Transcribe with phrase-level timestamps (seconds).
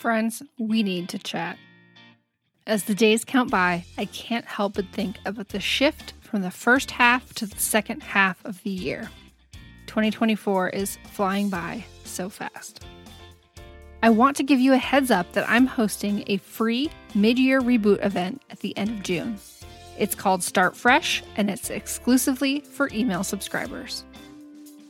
[0.00, 1.58] Friends, we need to chat.
[2.66, 6.50] As the days count by, I can't help but think about the shift from the
[6.50, 9.10] first half to the second half of the year.
[9.88, 12.82] 2024 is flying by so fast.
[14.02, 17.60] I want to give you a heads up that I'm hosting a free mid year
[17.60, 19.36] reboot event at the end of June.
[19.98, 24.04] It's called Start Fresh and it's exclusively for email subscribers.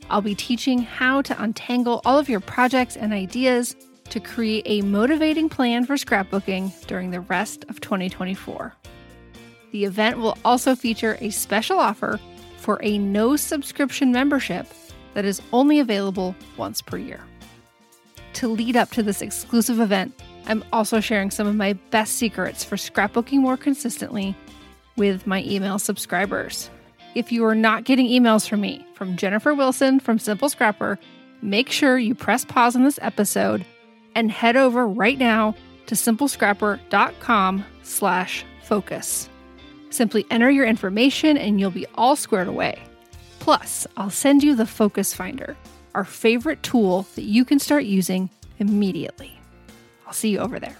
[0.09, 3.75] I'll be teaching how to untangle all of your projects and ideas
[4.11, 8.73] to create a motivating plan for scrapbooking during the rest of 2024.
[9.71, 12.19] The event will also feature a special offer
[12.57, 14.67] for a no subscription membership
[15.13, 17.21] that is only available once per year.
[18.33, 20.13] To lead up to this exclusive event,
[20.45, 24.35] I'm also sharing some of my best secrets for scrapbooking more consistently
[24.97, 26.69] with my email subscribers.
[27.15, 30.99] If you are not getting emails from me, from Jennifer Wilson from Simple Scrapper,
[31.41, 33.65] make sure you press pause on this episode
[34.15, 35.55] and head over right now
[35.87, 39.29] to simplescrapper.com slash focus.
[39.89, 42.81] Simply enter your information and you'll be all squared away.
[43.39, 45.57] Plus, I'll send you the Focus Finder,
[45.95, 49.39] our favorite tool that you can start using immediately.
[50.05, 50.77] I'll see you over there.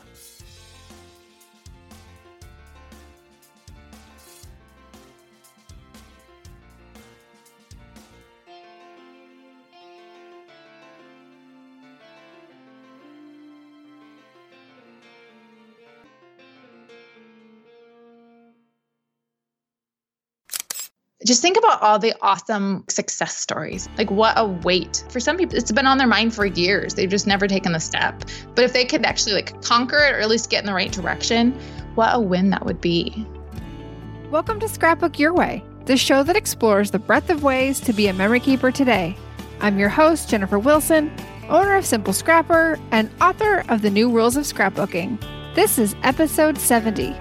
[21.26, 23.88] Just think about all the awesome success stories.
[23.98, 25.04] Like, what a weight.
[25.10, 26.96] For some people, it's been on their mind for years.
[26.96, 28.24] They've just never taken the step.
[28.56, 30.92] But if they could actually like conquer it or at least get in the right
[30.92, 31.52] direction,
[31.94, 33.28] what a win that would be.
[34.32, 38.08] Welcome to Scrapbook Your Way, the show that explores the breadth of ways to be
[38.08, 39.16] a memory keeper today.
[39.60, 41.16] I'm your host, Jennifer Wilson,
[41.50, 45.24] owner of Simple Scrapper and author of The New Rules of Scrapbooking.
[45.54, 47.16] This is episode 70.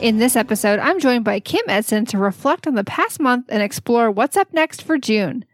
[0.00, 3.62] In this episode, I'm joined by Kim Edson to reflect on the past month and
[3.62, 5.44] explore what's up next for June.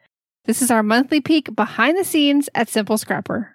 [0.44, 3.52] This is our monthly peek behind the scenes at Simple Scrapper.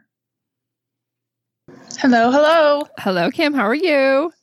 [1.97, 2.90] Hello, hello.
[2.97, 3.53] Hello, Kim.
[3.53, 4.34] How are you?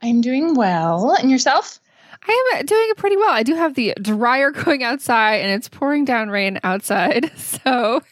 [0.00, 1.16] I'm doing well.
[1.18, 1.80] And yourself?
[2.28, 3.32] I am doing pretty well.
[3.32, 7.32] I do have the dryer going outside and it's pouring down rain outside.
[7.66, 8.02] So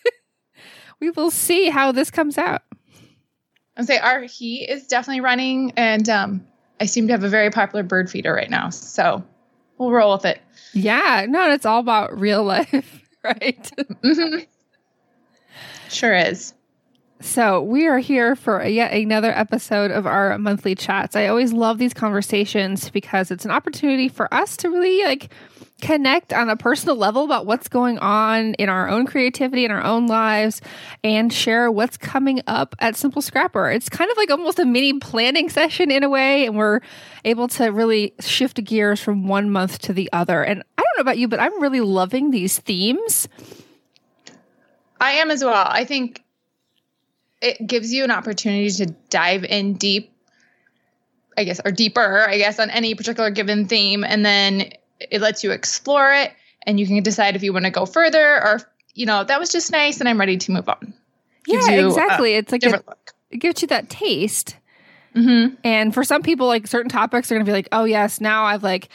[1.00, 2.62] we will see how this comes out.
[3.76, 6.46] I'd say our heat is definitely running and um
[6.80, 8.70] I seem to have a very popular bird feeder right now.
[8.70, 9.22] So
[9.78, 10.40] we'll roll with it.
[10.72, 13.70] Yeah, no, it's all about real life, right?
[13.76, 14.40] mm-hmm.
[15.88, 16.54] Sure is.
[17.20, 21.16] So, we are here for yet another episode of our monthly chats.
[21.16, 25.32] I always love these conversations because it's an opportunity for us to really like
[25.80, 29.82] connect on a personal level about what's going on in our own creativity in our
[29.82, 30.60] own lives
[31.02, 33.70] and share what's coming up at Simple Scrapper.
[33.70, 36.80] It's kind of like almost a mini planning session in a way, and we're
[37.24, 40.42] able to really shift gears from one month to the other.
[40.42, 43.28] And I don't know about you, but I'm really loving these themes.
[45.00, 45.66] I am as well.
[45.68, 46.23] I think
[47.40, 50.10] it gives you an opportunity to dive in deep
[51.36, 54.04] I guess, or deeper, I guess, on any particular given theme.
[54.04, 56.32] And then it lets you explore it
[56.66, 58.60] and you can decide if you want to go further or
[58.94, 60.94] you know that was just nice and i'm ready to move on.
[61.44, 62.34] Gives yeah exactly.
[62.34, 62.82] It's like a,
[63.30, 64.56] it gives you that taste.
[65.14, 65.54] Mm-hmm.
[65.62, 68.46] and for some people like certain topics are going to be like oh yes now
[68.46, 68.88] i've like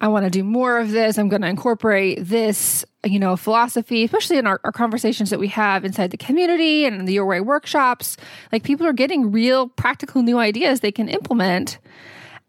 [0.00, 1.18] i want to do more of this.
[1.18, 5.48] I'm going to incorporate this you know philosophy especially in our, our conversations that we
[5.48, 8.16] have inside the community and the your way workshops
[8.52, 11.78] like people are getting real practical new ideas they can implement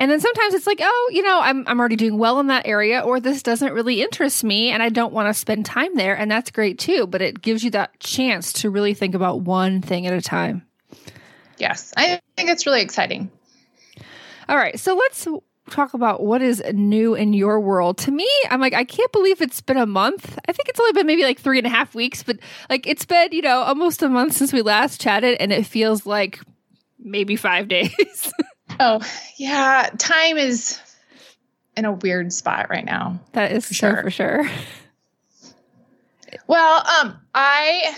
[0.01, 2.65] and then sometimes it's like, oh, you know, I'm, I'm already doing well in that
[2.65, 6.17] area, or this doesn't really interest me and I don't want to spend time there.
[6.17, 7.05] And that's great too.
[7.05, 10.65] But it gives you that chance to really think about one thing at a time.
[11.59, 13.29] Yes, I think it's really exciting.
[14.49, 14.79] All right.
[14.79, 15.27] So let's
[15.71, 17.97] talk about what is new in your world.
[17.99, 20.37] To me, I'm like, I can't believe it's been a month.
[20.47, 22.37] I think it's only been maybe like three and a half weeks, but
[22.69, 26.05] like it's been, you know, almost a month since we last chatted, and it feels
[26.05, 26.39] like
[26.99, 28.31] maybe five days.
[28.79, 29.01] Oh,
[29.37, 29.89] yeah.
[29.97, 30.79] Time is
[31.75, 33.19] in a weird spot right now.
[33.33, 34.03] That is for so sure.
[34.03, 34.49] for sure.
[36.47, 37.95] Well, um, I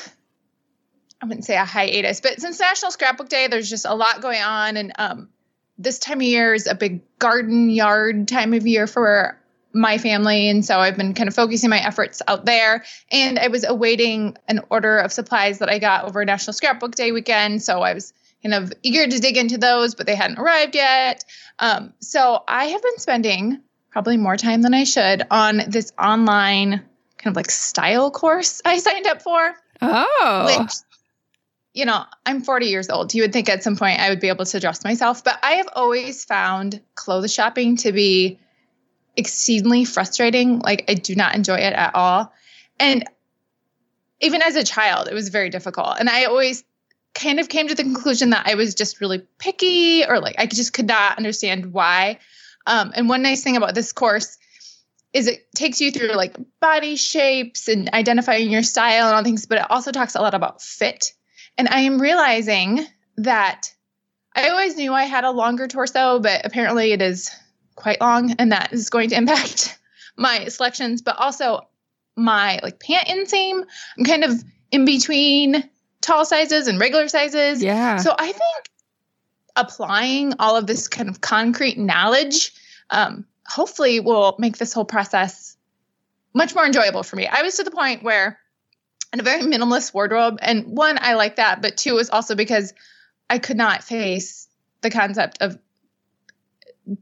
[1.22, 4.42] I wouldn't say a hiatus, but since National Scrapbook Day, there's just a lot going
[4.42, 5.30] on, and um,
[5.78, 9.40] this time of year is a big garden yard time of year for
[9.74, 12.84] my family, and so I've been kind of focusing my efforts out there.
[13.12, 17.12] And I was awaiting an order of supplies that I got over National Scrapbook Day
[17.12, 20.76] weekend, so I was kind of eager to dig into those, but they hadn't arrived
[20.76, 21.24] yet.
[21.60, 26.84] Um, so I have been spending probably more time than I should on this online
[27.18, 29.56] kind of like style course I signed up for.
[29.82, 30.46] Oh.
[30.46, 30.74] Which,
[31.74, 33.14] you know, I'm 40 years old.
[33.14, 35.54] You would think at some point I would be able to dress myself, but I
[35.54, 38.40] have always found clothes shopping to be
[39.16, 40.60] exceedingly frustrating.
[40.60, 42.32] Like, I do not enjoy it at all.
[42.80, 43.06] And
[44.22, 45.98] even as a child, it was very difficult.
[46.00, 46.64] And I always
[47.14, 50.46] kind of came to the conclusion that I was just really picky or like I
[50.46, 52.20] just could not understand why.
[52.66, 54.38] Um, and one nice thing about this course
[55.12, 59.46] is it takes you through like body shapes and identifying your style and all things,
[59.46, 61.14] but it also talks a lot about fit.
[61.58, 62.86] And I am realizing
[63.18, 63.74] that
[64.36, 67.30] I always knew I had a longer torso, but apparently it is
[67.76, 69.78] quite long and that is going to impact
[70.18, 71.68] my selections, but also
[72.16, 73.64] my like pant inseam.
[73.98, 75.70] I'm kind of in between
[76.02, 77.64] tall sizes and regular sizes.
[77.64, 77.98] Yeah.
[77.98, 78.70] So I think
[79.56, 82.52] applying all of this kind of concrete knowledge
[82.90, 85.56] um, hopefully will make this whole process
[86.34, 87.28] much more enjoyable for me.
[87.28, 88.40] I was to the point where
[89.14, 92.74] in a very minimalist wardrobe, and one, I like that, but two is also because
[93.30, 94.48] I could not face
[94.82, 95.58] the concept of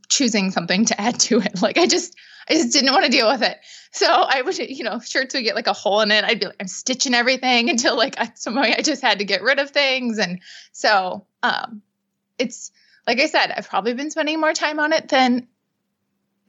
[0.09, 1.53] choosing something to add to it.
[1.61, 2.15] Like I just,
[2.49, 3.57] I just didn't want to deal with it.
[3.91, 6.23] So I would, you know, shirts would get like a hole in it.
[6.23, 9.25] I'd be like, I'm stitching everything until like at some point I just had to
[9.25, 10.19] get rid of things.
[10.19, 10.41] And
[10.71, 11.81] so, um,
[12.37, 12.71] it's
[13.07, 15.47] like I said, I've probably been spending more time on it than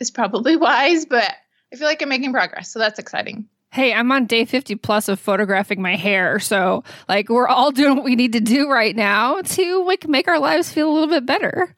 [0.01, 1.33] is probably wise, but
[1.73, 2.71] I feel like I'm making progress.
[2.71, 3.49] So that's exciting.
[3.73, 6.39] Hey, I'm on day 50 plus of photographing my hair.
[6.39, 10.29] So, like, we're all doing what we need to do right now to like make
[10.29, 11.75] our lives feel a little bit better.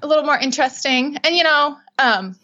[0.00, 1.16] A little more interesting.
[1.24, 2.36] And, you know, um,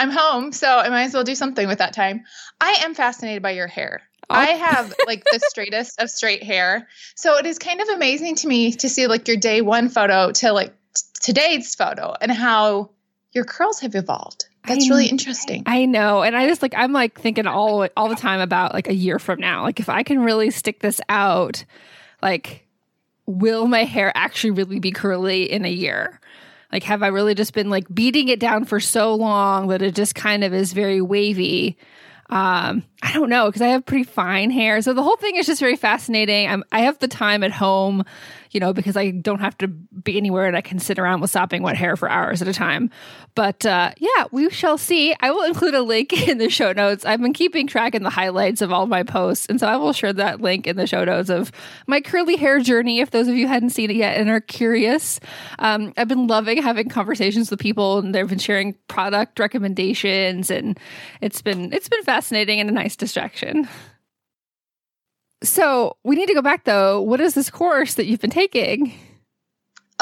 [0.00, 2.24] I'm home, so I might as well do something with that time.
[2.60, 4.02] I am fascinated by your hair.
[4.28, 4.34] Oh.
[4.34, 6.88] I have like the straightest of straight hair.
[7.14, 10.32] So it is kind of amazing to me to see like your day one photo
[10.32, 12.90] to like t- today's photo and how
[13.32, 14.46] your curls have evolved.
[14.70, 15.64] That's I, really interesting.
[15.66, 16.22] I know.
[16.22, 19.18] And I just like I'm like thinking all all the time about like a year
[19.18, 19.62] from now.
[19.62, 21.64] Like if I can really stick this out,
[22.22, 22.66] like
[23.26, 26.20] will my hair actually really be curly in a year?
[26.72, 29.94] Like have I really just been like beating it down for so long that it
[29.94, 31.76] just kind of is very wavy?
[32.28, 34.80] Um, I don't know because I have pretty fine hair.
[34.82, 36.48] So the whole thing is just very fascinating.
[36.48, 38.04] I'm, I have the time at home
[38.50, 41.30] you know, because I don't have to be anywhere and I can sit around with
[41.30, 42.90] sopping wet hair for hours at a time.
[43.34, 45.14] But uh, yeah, we shall see.
[45.20, 47.04] I will include a link in the show notes.
[47.04, 49.46] I've been keeping track in the highlights of all my posts.
[49.46, 51.52] And so I will share that link in the show notes of
[51.86, 55.20] my curly hair journey if those of you hadn't seen it yet and are curious.
[55.58, 60.78] Um, I've been loving having conversations with people and they've been sharing product recommendations and
[61.20, 63.68] it's been it's been fascinating and a nice distraction.
[65.42, 67.00] So we need to go back though.
[67.00, 68.92] What is this course that you've been taking?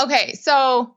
[0.01, 0.95] Okay, so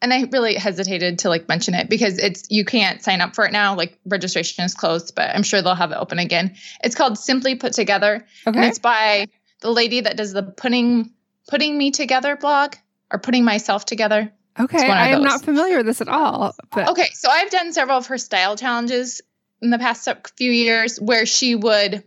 [0.00, 3.44] and I really hesitated to like mention it because it's you can't sign up for
[3.44, 3.74] it now.
[3.74, 6.54] Like registration is closed, but I'm sure they'll have it open again.
[6.84, 8.24] It's called Simply Put Together.
[8.46, 8.58] Okay.
[8.58, 9.26] And it's by
[9.60, 11.12] the lady that does the putting
[11.48, 12.76] putting me together blog
[13.10, 14.32] or putting myself together.
[14.60, 14.88] Okay.
[14.88, 16.54] I am not familiar with this at all.
[16.70, 16.88] But.
[16.88, 17.08] Okay.
[17.12, 19.20] So I've done several of her style challenges
[19.62, 22.04] in the past few years where she would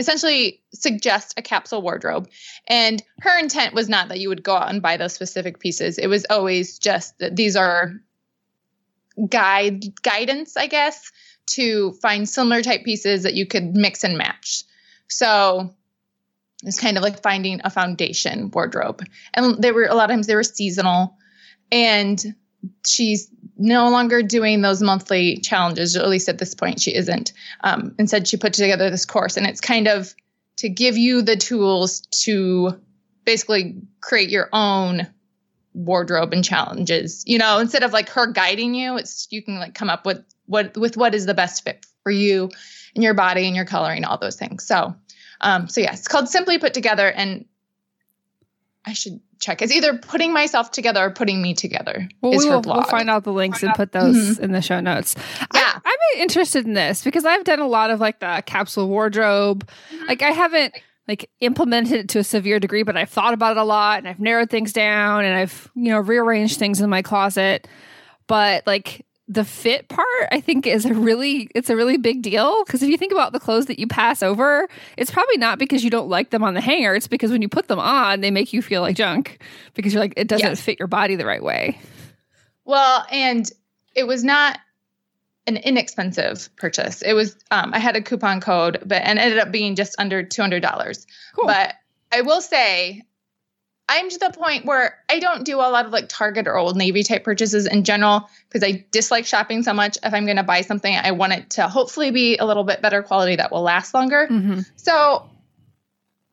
[0.00, 2.28] essentially suggest a capsule wardrobe.
[2.66, 5.98] And her intent was not that you would go out and buy those specific pieces.
[5.98, 7.92] It was always just that these are
[9.28, 11.12] guide guidance, I guess,
[11.50, 14.64] to find similar type pieces that you could mix and match.
[15.08, 15.74] So
[16.64, 19.04] it's kind of like finding a foundation wardrobe.
[19.34, 21.16] And there were a lot of times they were seasonal.
[21.72, 22.22] And
[22.86, 23.28] she's
[23.60, 27.32] no longer doing those monthly challenges, at least at this point, she isn't.
[27.62, 30.14] Um, instead, she put together this course, and it's kind of
[30.56, 32.80] to give you the tools to
[33.24, 35.06] basically create your own
[35.74, 37.22] wardrobe and challenges.
[37.26, 40.24] You know, instead of like her guiding you, it's you can like come up with
[40.46, 42.50] what with what is the best fit for you
[42.94, 44.66] and your body and your coloring, all those things.
[44.66, 44.94] So,
[45.42, 47.44] um, so yeah, it's called Simply Put Together, and
[48.86, 49.62] I should check.
[49.62, 52.08] It's either putting myself together or putting me together.
[52.20, 54.44] Well, we will, we'll find out the links and put those mm-hmm.
[54.44, 55.16] in the show notes.
[55.54, 58.88] Yeah, I, am interested in this because I've done a lot of like the capsule
[58.88, 59.66] wardrobe.
[59.92, 60.06] Mm-hmm.
[60.06, 60.74] Like I haven't
[61.08, 64.08] like implemented it to a severe degree, but I've thought about it a lot and
[64.08, 67.66] I've narrowed things down and I've you know rearranged things in my closet.
[68.26, 72.64] But like the fit part i think is a really it's a really big deal.
[72.64, 75.84] Because if you think about the clothes that you pass over it's probably not because
[75.84, 76.94] you don't like them on the hanger.
[76.96, 79.40] It's because when you put them on they make you feel like junk
[79.74, 80.60] because you're like it doesn't yes.
[80.60, 81.78] fit your body the right way.
[82.64, 83.48] Well and
[83.94, 84.58] it was not
[85.46, 87.00] an inexpensive purchase.
[87.02, 90.24] It was um, i had a coupon code but and ended up being just under
[90.24, 91.06] $200
[91.36, 91.46] cool.
[91.46, 91.74] but
[92.12, 93.04] i will say
[93.90, 96.76] I'm to the point where I don't do a lot of like Target or Old
[96.76, 99.98] Navy type purchases in general because I dislike shopping so much.
[100.04, 102.80] If I'm going to buy something, I want it to hopefully be a little bit
[102.80, 104.28] better quality that will last longer.
[104.30, 104.60] Mm-hmm.
[104.76, 105.28] So,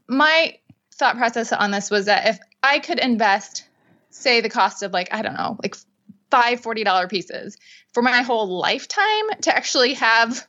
[0.08, 0.60] my
[0.94, 3.66] thought process on this was that if I could invest,
[4.12, 5.76] say, the cost of like, I don't know, like
[6.30, 7.58] five $40 pieces
[7.92, 10.48] for my whole lifetime to actually have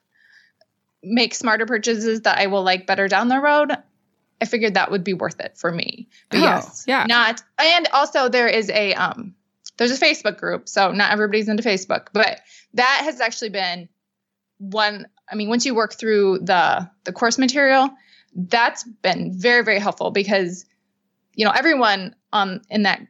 [1.02, 3.72] make smarter purchases that I will like better down the road,
[4.40, 6.08] I figured that would be worth it for me.
[6.30, 7.04] But Oh, yes, yeah.
[7.08, 7.42] not.
[7.58, 9.34] And also there is a um,
[9.76, 12.40] there's a Facebook group, so not everybody's into Facebook, but
[12.74, 13.88] that has actually been
[14.58, 15.06] one.
[15.30, 17.90] I mean, once you work through the the course material,
[18.34, 20.64] that's been very very helpful because
[21.34, 23.00] you know everyone um in that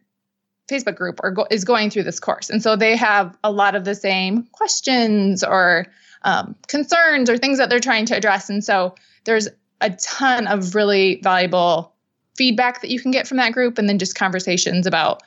[0.70, 3.74] Facebook group are go- is going through this course, and so they have a lot
[3.74, 5.86] of the same questions or
[6.22, 8.94] um, concerns or things that they're trying to address, and so
[9.24, 9.48] there's
[9.80, 11.94] a ton of really valuable
[12.36, 15.22] feedback that you can get from that group, and then just conversations about,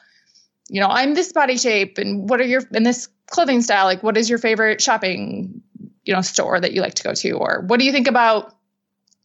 [0.70, 4.03] you know, I'm this body shape, and what are your in this clothing style, like
[4.03, 5.62] what is your favorite shopping,
[6.03, 8.55] you know, store that you like to go to, or what do you think about?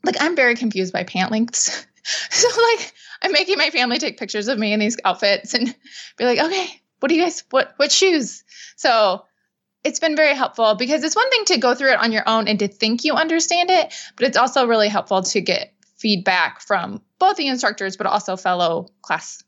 [0.04, 1.86] Like I'm very confused by pant lengths,
[2.30, 2.92] so like
[3.22, 5.74] I'm making my family take pictures of me in these outfits and
[6.16, 8.44] be like, okay, what do you guys what what shoes?
[8.76, 9.24] So
[9.86, 12.48] it's been very helpful because it's one thing to go through it on your own
[12.48, 17.00] and to think you understand it, but it's also really helpful to get feedback from
[17.20, 19.44] both the instructors, but also fellow class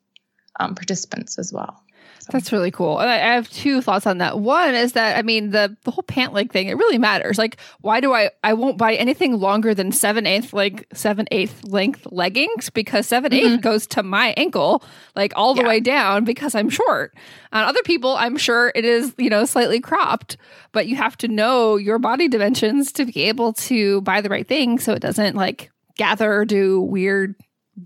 [0.61, 1.83] um, participants as well.
[2.31, 2.99] So, That's really cool.
[2.99, 4.39] And I have two thoughts on that.
[4.39, 6.69] One is that I mean the the whole pant leg thing.
[6.69, 7.39] It really matters.
[7.39, 11.65] Like, why do I I won't buy anything longer than seven eighth like seven eighth
[11.65, 13.61] length leggings because 7 eighth mm-hmm.
[13.61, 14.83] goes to my ankle
[15.17, 15.69] like all the Yeah.
[15.69, 17.15] way down because I'm short.
[17.53, 20.37] On other people, I'm sure it is you know slightly cropped,
[20.73, 24.47] but you have to know your body dimensions to be able to buy the right
[24.47, 27.35] thing so it doesn't like gather or do weird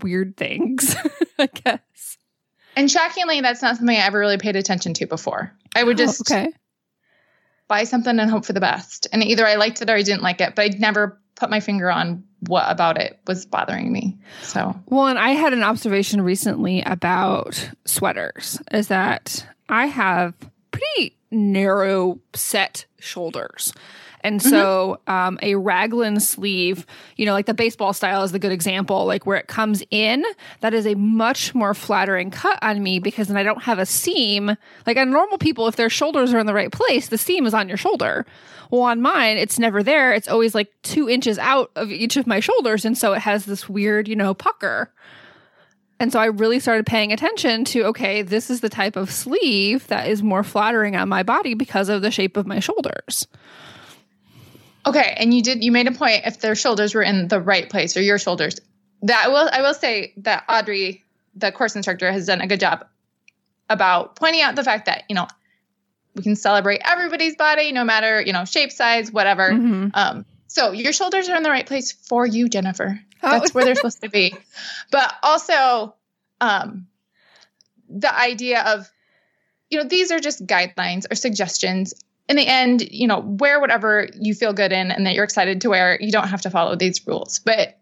[0.01, 0.95] weird things.
[1.39, 1.79] I guess.
[2.75, 5.51] And shockingly, that's not something I ever really paid attention to before.
[5.75, 6.51] I would Oh, just okay.
[7.67, 9.07] buy something and hope for the best.
[9.11, 11.59] And either I liked it or I didn't like it, but I'd never put my
[11.59, 14.17] finger on what about it was bothering me.
[14.43, 20.33] So, Well, and I had an observation recently about sweaters is that I have
[20.71, 23.73] pretty narrow set shoulders.
[24.23, 26.85] And so um, a raglan sleeve,
[27.17, 30.23] you know, like the baseball style is the good example, like where it comes in,
[30.61, 33.85] that is a much more flattering cut on me because then I don't have a
[33.85, 34.55] seam.
[34.87, 37.53] Like on normal people, if their shoulders are in the right place, the seam is
[37.53, 38.25] on your shoulder.
[38.71, 40.13] Well, on mine, it's never there.
[40.13, 42.85] It's always like two inches out of each of my shoulders.
[42.85, 44.91] And so it has this weird, you know, pucker.
[45.99, 49.87] And so I really started paying attention to okay, this is the type of sleeve
[49.87, 53.27] that is more flattering on my body because of the shape of my shoulders.
[54.85, 55.15] Okay.
[55.17, 57.95] And you did, you made a point if their shoulders were in the right place
[57.97, 58.59] or your shoulders.
[59.03, 61.03] That will, I will say that Audrey,
[61.35, 62.85] the course instructor, has done a good job
[63.69, 65.27] about pointing out the fact that, you know,
[66.15, 69.49] we can celebrate everybody's body, no matter, you know, shape, size, whatever.
[69.49, 69.91] Mhm.
[69.93, 72.99] Um, so your shoulders are in the right place for you, Jennifer.
[73.23, 73.31] Oh.
[73.31, 74.35] That's where they're supposed to be.
[74.91, 75.95] But also,
[76.39, 76.87] um,
[77.89, 78.91] the idea of,
[79.69, 81.95] you know, these are just guidelines or suggestions.
[82.29, 85.61] In the end, you know, wear whatever you feel good in and that you're excited
[85.61, 85.97] to wear.
[85.99, 87.39] You don't have to follow these rules.
[87.39, 87.77] But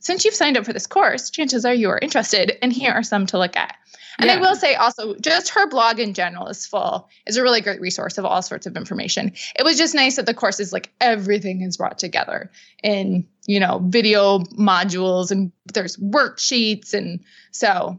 [0.00, 3.02] since you've signed up for this course, chances are you are interested, and here are
[3.02, 3.74] some to look at.
[4.20, 7.60] And I will say also, just her blog in general is full, is a really
[7.60, 9.32] great resource of all sorts of information.
[9.56, 12.50] It was just nice that the course is like everything is brought together
[12.82, 16.92] in, you know, video modules and there's worksheets.
[16.92, 17.98] And so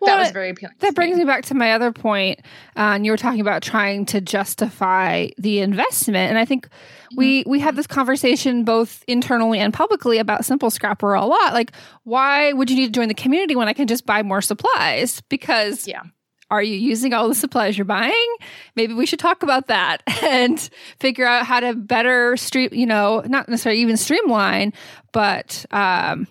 [0.00, 0.74] Well, that was very appealing.
[0.80, 1.22] That brings me.
[1.22, 2.40] me back to my other point.
[2.76, 6.30] Uh, and you were talking about trying to justify the investment.
[6.30, 6.68] And I think
[7.16, 11.54] we we have this conversation both internally and publicly about Simple Scrapper a lot.
[11.54, 14.42] Like, why would you need to join the community when I can just buy more
[14.42, 15.22] supplies?
[15.28, 16.02] Because Yeah.
[16.50, 18.36] Are you using all the supplies you're buying?
[18.74, 20.58] Maybe we should talk about that and
[20.98, 24.72] figure out how to better stream, you know, not necessarily even streamline,
[25.12, 26.26] but um,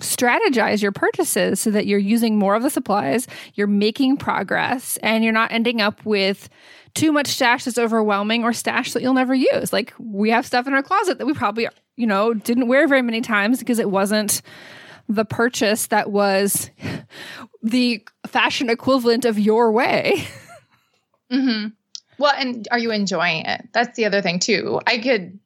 [0.00, 5.24] strategize your purchases so that you're using more of the supplies, you're making progress, and
[5.24, 6.48] you're not ending up with
[6.94, 9.72] too much stash that's overwhelming or stash that you'll never use.
[9.72, 13.02] Like we have stuff in our closet that we probably, you know, didn't wear very
[13.02, 14.42] many times because it wasn't
[15.08, 16.70] the purchase that was
[17.62, 20.26] the fashion equivalent of your way.
[21.30, 21.66] hmm
[22.18, 23.68] Well, and are you enjoying it?
[23.72, 24.80] That's the other thing too.
[24.86, 25.38] I could,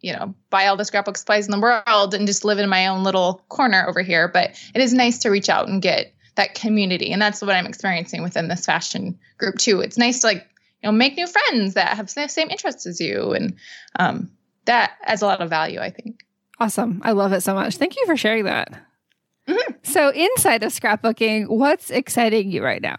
[0.00, 2.86] you know, buy all the scrapbook supplies in the world and just live in my
[2.88, 4.28] own little corner over here.
[4.28, 7.66] But it is nice to reach out and get that community, and that's what I'm
[7.66, 9.80] experiencing within this fashion group too.
[9.80, 10.46] It's nice to like,
[10.82, 13.56] you know, make new friends that have the same interests as you, and
[13.98, 14.30] um,
[14.64, 15.80] that adds a lot of value.
[15.80, 16.24] I think.
[16.58, 17.00] Awesome.
[17.04, 17.76] I love it so much.
[17.76, 18.89] Thank you for sharing that.
[19.50, 19.74] Mhm.
[19.82, 22.96] So, inside of scrapbooking, what's exciting you right now?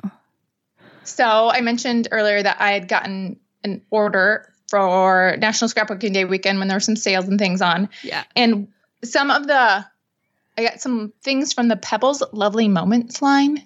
[1.03, 6.59] So, I mentioned earlier that I had gotten an order for National Scrapbooking Day weekend
[6.59, 7.89] when there were some sales and things on.
[8.03, 8.23] Yeah.
[8.35, 8.69] And
[9.03, 9.85] some of the,
[10.57, 13.65] I got some things from the Pebbles Lovely Moments line,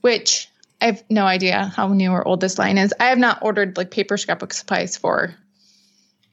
[0.00, 0.48] which
[0.80, 2.92] I have no idea how new or old this line is.
[2.98, 5.32] I have not ordered like paper scrapbook supplies for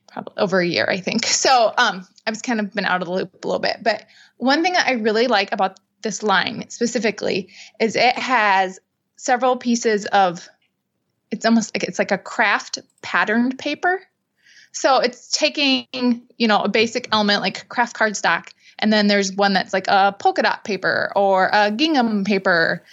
[0.07, 1.25] probably over a year, I think.
[1.25, 3.77] So um, I've kind of been out of the loop a little bit.
[3.81, 4.05] But
[4.37, 8.79] one thing that I really like about this line specifically is it has
[9.17, 10.47] several pieces of
[11.31, 14.01] it's almost like it's like a kraft patterned paper.
[14.71, 19.53] So it's taking, you know, a basic element like kraft cardstock, and then there's one
[19.53, 22.83] that's like a polka dot paper or a gingham paper.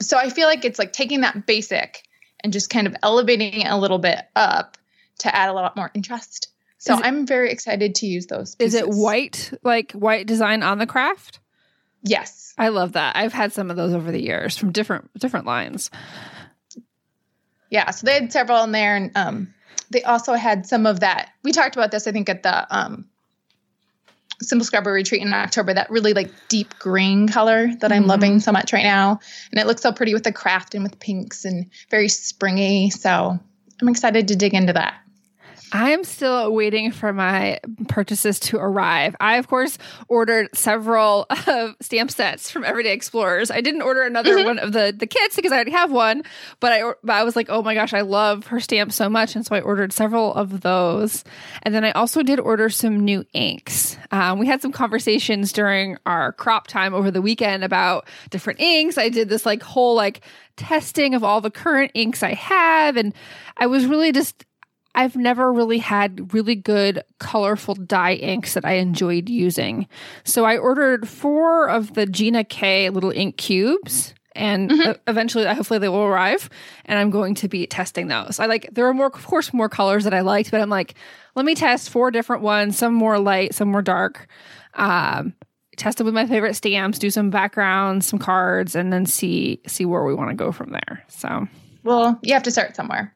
[0.00, 2.02] So I feel like it's like taking that basic
[2.40, 4.76] and just kind of elevating it a little bit up
[5.18, 6.48] to add a lot more interest.
[6.80, 8.56] So it- I'm very excited to use those.
[8.58, 11.38] Is it white, like white design on the kraft?
[12.02, 12.54] Yes.
[12.58, 13.16] I love that.
[13.16, 15.90] I've had some of those over the years from different different lines.
[17.70, 19.54] Yeah, so they had several in there, and um,
[19.90, 21.28] they also had some of that.
[21.44, 23.06] We talked about this, I think, at the um,
[24.42, 25.74] Simple Scrapper retreat in October.
[25.74, 28.08] That really like deep green color that I'm Mhm.
[28.08, 29.20] loving so much right now,
[29.52, 32.90] and it looks so pretty with the kraft and with pinks and very springy.
[32.90, 33.38] So
[33.80, 34.94] I'm excited to dig into that.
[35.72, 39.14] I am still waiting for my purchases to arrive.
[39.20, 43.50] I, of course, ordered several uh, stamp sets from Everyday Explorers.
[43.50, 44.44] I didn't order another Mhm.
[44.44, 46.22] one of the the kits because I already have one,
[46.58, 49.36] but I but I was like, oh my gosh, I love her stamps so much,
[49.36, 51.24] and so I ordered several of those.
[51.62, 53.96] And then I also did order some new inks.
[54.10, 58.98] Um, we had some conversations during our crop time over the weekend about different inks.
[58.98, 60.20] I did this like whole like
[60.56, 63.14] testing of all the current inks I have, and
[63.56, 64.44] I was really just
[64.94, 69.86] I've never really had really good colorful dye inks that I enjoyed using.
[70.24, 74.86] So I ordered four of the Gina K little ink cubes and Mhm.
[74.86, 76.48] uh, eventually hopefully they will arrive
[76.86, 78.38] and I'm going to be testing those.
[78.40, 80.94] I like there are more of course more colors that I liked, but I'm like
[81.36, 84.26] let me test four different ones, some more light, some more dark.
[84.74, 85.34] Um
[85.76, 89.84] test them with my favorite stamps, do some backgrounds, some cards and then see see
[89.84, 91.02] where we want to go from there.
[91.08, 91.46] So
[91.90, 93.12] Well, you have to start somewhere.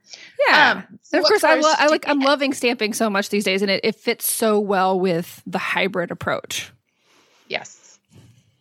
[0.49, 0.83] yeah.
[0.89, 2.09] Um, so of course, I, lo- I like.
[2.09, 2.27] I'm get?
[2.27, 6.11] loving stamping so much these days, and it, it fits so well with the hybrid
[6.11, 6.73] approach.
[7.49, 8.01] Yes.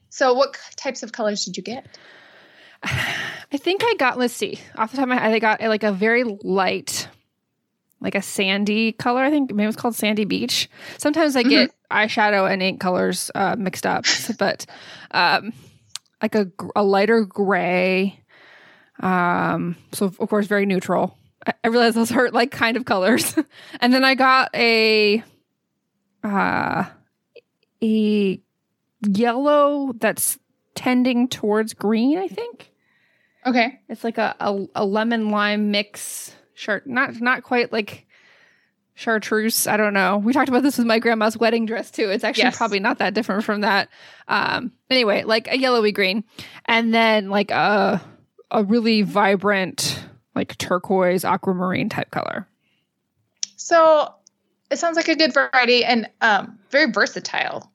[0.10, 1.98] So, what types of colors did you get?
[2.84, 4.20] I think I got.
[4.20, 4.60] Let's see.
[4.76, 7.08] Off the top of my head, I got like a very light,
[8.00, 9.24] like a sandy color.
[9.24, 10.70] I think maybe it's called Sandy Beach.
[11.00, 14.06] Sometimes I get eyeshadow and ink colors uh, mixed up,
[14.38, 14.68] but
[15.10, 15.54] um,
[16.22, 18.20] like a, a lighter gray.
[19.00, 21.18] Um, so of course, very neutral.
[21.46, 23.36] I, I realize those are like kind of colors,
[23.82, 25.24] and then I got a
[26.24, 26.86] uh,
[27.82, 28.42] a
[29.06, 30.40] yellow that's
[30.76, 32.18] tending towards green.
[32.18, 32.72] I think.
[33.46, 33.82] Okay.
[33.90, 36.88] It's like a, a, a lemon lime mix shirt.
[36.88, 38.06] Not not quite like
[38.96, 39.68] chartreuse.
[39.68, 40.18] I don't know.
[40.20, 42.10] We talked about this with my grandma's wedding dress too.
[42.10, 42.58] It's actually Yes.
[42.58, 43.90] probably not that different from that.
[44.30, 46.24] Um anyway, like a yellowy green.
[46.66, 48.02] And then like a
[48.52, 50.04] a really vibrant
[50.36, 52.48] like turquoise aquamarine type color.
[53.56, 54.14] So
[54.72, 57.72] it sounds like a good variety and um, very versatile.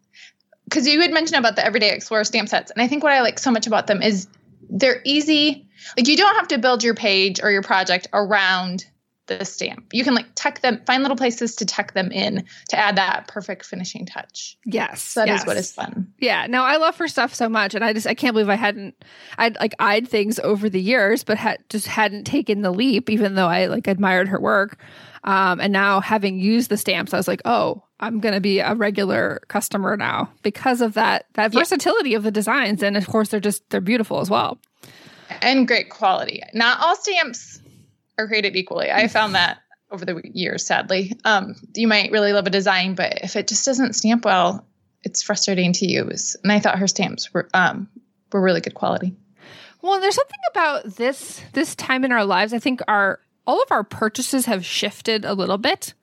[0.64, 3.22] Because you had mentioned about the Everyday Explorer stamp sets, and I think what I
[3.22, 4.28] like so much about them is
[4.68, 5.66] they're easy.
[5.96, 8.84] Like you don't have to build your page or your project around
[9.28, 9.86] the stamp.
[9.92, 13.28] You can like tuck them, find little places to tuck them in to add that
[13.28, 14.58] perfect finishing touch.
[14.64, 15.00] Yes.
[15.00, 15.46] So that is yes.
[15.46, 16.12] what is fun.
[16.18, 18.56] Yeah, no, I love her stuff so much, and I just I can't believe I
[18.56, 18.94] hadn't
[19.38, 23.36] I'd like eyed things over the years, but had just hadn't taken the leap, even
[23.36, 24.78] though I like admired her work.
[25.24, 28.74] Um, and now having used the stamps, I was like, oh, I'm gonna be a
[28.74, 31.60] regular customer now because of that that Yeah.
[31.60, 34.58] versatility of the designs, and of course they're just they're beautiful as well.
[35.42, 36.42] and great quality.
[36.54, 37.60] Not all stamps
[38.18, 38.90] are created equally.
[38.90, 39.58] I found that
[39.90, 41.12] over the years, sadly.
[41.24, 44.66] Um, you might really love a design, but if it just doesn't stamp well,
[45.02, 46.36] it's frustrating to use.
[46.42, 47.88] And I thought her stamps were um,
[48.32, 49.14] were really good quality.
[49.80, 52.52] Well, there's something about this this time in our lives.
[52.52, 55.94] I think our all of our purchases have shifted a little bit.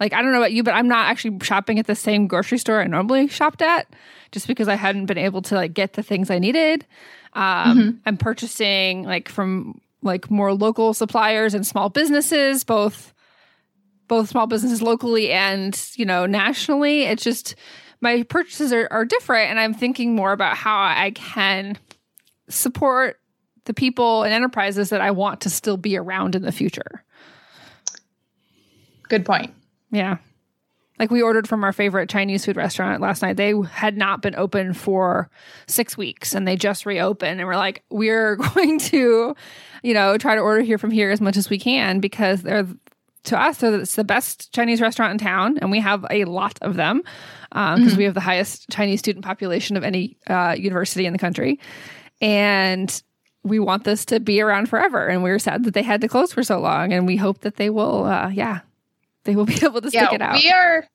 [0.00, 2.58] Like I don't know about you, but I'm not actually shopping at the same grocery
[2.58, 3.86] store I normally shopped at,
[4.32, 6.86] just because I hadn't been able to like get the things I needed.
[7.34, 13.12] Um, I'm purchasing like from like more local suppliers and small businesses, both
[14.08, 17.04] both small businesses locally and you know nationally.
[17.04, 17.54] It's just
[18.00, 21.78] my purchases are, are different, and I'm thinking more about how I can
[22.48, 23.18] support
[23.64, 27.04] the people and enterprises that I want to still be around in the future.
[29.08, 29.54] Good point.
[29.90, 30.18] Yeah.
[30.98, 33.36] Like we ordered from our favorite Chinese food restaurant last night.
[33.36, 35.30] They had not been open for
[35.66, 37.40] six weeks and they just reopened.
[37.40, 39.34] And we're like, we're going to,
[39.82, 42.68] you know, try to order here from here as much as we can because they're,
[43.24, 45.58] to us, they're, it's the best Chinese restaurant in town.
[45.58, 47.96] And we have a lot of them because um, mm-hmm.
[47.96, 51.58] we have the highest Chinese student population of any uh, university in the country.
[52.20, 53.02] And
[53.44, 55.06] we want this to be around forever.
[55.08, 56.92] And we are sad that they had to close for so long.
[56.92, 58.60] And we hope that they will, uh, yeah,
[59.24, 60.34] they will be able to yeah, stick it out.
[60.34, 60.86] We are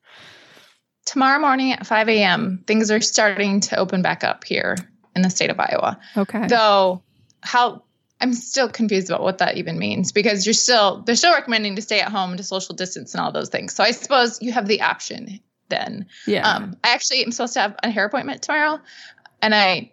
[1.06, 2.63] tomorrow morning at 5 a.m.
[2.68, 4.76] Things are starting to open back up here
[5.16, 6.00] in the state of Iowa.
[6.16, 6.48] Okay.
[6.48, 7.02] Though,
[7.42, 7.84] how
[8.20, 11.82] I'm still confused about what that even means because you're still they're still recommending to
[11.82, 13.74] stay at home to social distance and all those things.
[13.74, 16.08] So I suppose you have the option then.
[16.26, 16.50] Yeah.
[16.50, 18.80] Um, I actually am supposed to have a hair appointment tomorrow,
[19.42, 19.92] and I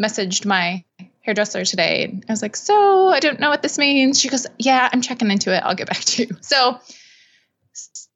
[0.00, 0.84] messaged my
[1.20, 2.20] hairdresser today.
[2.28, 5.30] I was like, "So I don't know what this means." She goes, "Yeah, I'm checking
[5.30, 5.62] into it.
[5.64, 6.80] I'll get back to you." So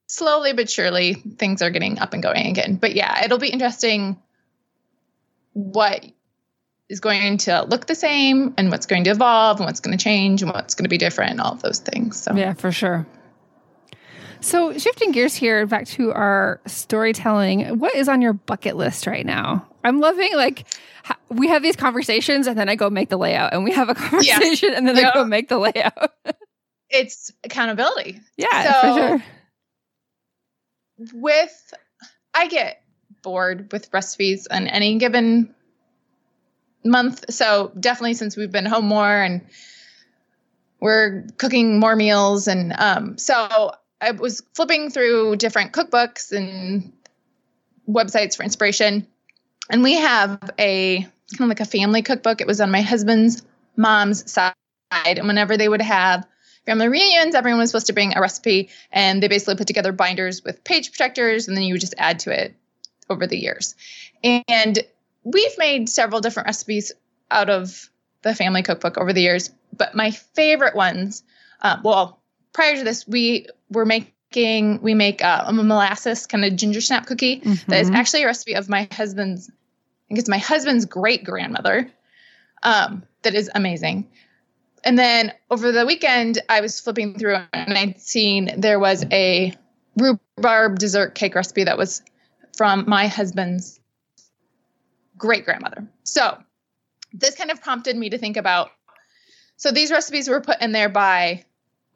[0.07, 2.77] slowly but surely things are getting up and going again.
[2.77, 4.21] But yeah, it'll be interesting
[5.53, 6.05] what
[6.89, 10.03] is going to look the same and what's going to evolve and what's going to
[10.03, 12.23] change and what's going to be different and all of those things.
[12.23, 13.07] So Yeah, for sure.
[14.41, 19.25] So, shifting gears here back to our storytelling, what is on your bucket list right
[19.25, 19.67] now?
[19.83, 20.67] I'm loving like
[21.31, 23.95] we have these conversations and then I go make the layout and we have a
[23.95, 24.77] conversation yeah.
[24.77, 26.13] and then I go make the layout.
[26.91, 28.21] it's accountability.
[28.37, 29.23] Yeah, so, for sure
[31.13, 31.75] with
[32.35, 32.83] I get
[33.23, 35.55] bored with recipes on any given
[36.85, 37.33] month.
[37.33, 39.47] So definitely since we've been home more and
[40.81, 46.93] we're cooking more meals and um so I was flipping through different cookbooks and
[47.89, 49.07] websites for inspiration.
[49.71, 52.41] And we have a kind of like a family cookbook.
[52.41, 53.43] It was on my husband's
[53.75, 54.55] mom's side.
[54.93, 56.27] And whenever they would have
[56.67, 60.45] family reunions, everyone was supposed to bring a recipe, and they basically put together binders
[60.45, 62.55] with page protectors, and then you would just add to it
[63.09, 63.75] over the years.
[64.23, 64.79] And
[65.23, 66.93] we've made several different recipes
[67.31, 67.89] out of
[68.23, 71.23] the family cookbook over the years, but my favorite ones,
[71.63, 72.21] uh, well,
[72.53, 77.07] prior to this, we were making we make uh, a molasses kind of ginger snap
[77.07, 77.71] cookie mm-hmm.
[77.71, 77.97] that is mm-hmm.
[77.97, 79.49] actually a recipe of my husband's.
[79.49, 81.91] I think it's my husband's great grandmother.
[82.63, 84.09] Um, that is amazing.
[84.87, 89.53] And then over the weekend, I was flipping through and I'd seen there was a
[89.97, 92.03] rhubarb dessert cake recipe that was
[92.57, 93.81] from my husband's
[95.19, 95.89] great grandmother.
[96.05, 96.39] So
[97.13, 98.71] this kind of prompted me to think about
[99.57, 101.45] so these recipes were put in there by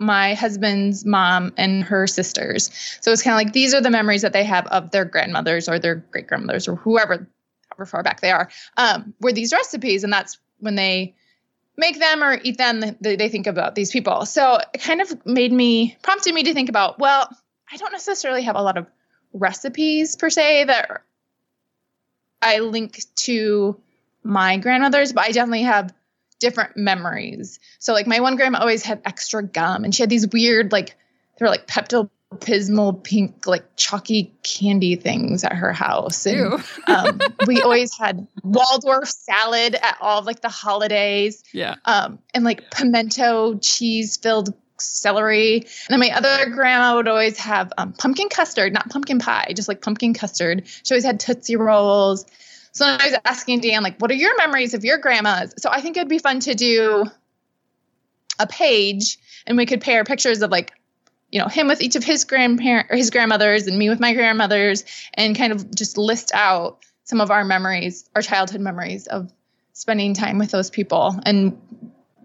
[0.01, 2.71] my husband's mom and her sisters.
[3.03, 5.69] So it's kind of like these are the memories that they have of their grandmothers
[5.69, 7.29] or their great grandmothers or whoever,
[7.69, 8.49] however far back they are,
[8.79, 10.03] um, were these recipes.
[10.03, 11.15] And that's when they
[11.81, 14.27] make them or eat them, they think about these people.
[14.27, 17.29] So it kind of made me, prompted me to think about, well,
[17.73, 18.87] I don't necessarily have a lot of
[19.33, 21.03] recipes per se that
[22.41, 23.81] I link to
[24.23, 25.93] my grandmother's, but I definitely have
[26.39, 27.59] different memories.
[27.79, 30.97] So like my one grandma always had extra gum and she had these weird like
[31.39, 36.27] they were like Pepto Bismol pink like chalky candy things at her house.
[36.27, 41.43] And um, we always had waldorf salad at all of like the holidays.
[41.53, 41.75] Yeah.
[41.85, 45.57] Um, and like pimento cheese filled celery.
[45.57, 49.67] And then my other grandma would always have um, pumpkin custard not pumpkin pie just
[49.67, 50.67] like pumpkin custard.
[50.67, 52.27] She always had tootsie rolls.
[52.73, 55.53] So i was asking dan like what are your memories of your grandmas?
[55.59, 57.07] So i think it'd be fun to do
[58.39, 60.73] a page and we could pair pictures of like
[61.31, 64.13] you know him with each of his grandparent or his grandmothers and me with my
[64.15, 69.33] grandmothers and kind of just list out some of our memories our childhood memories of
[69.73, 71.59] spending time with those people and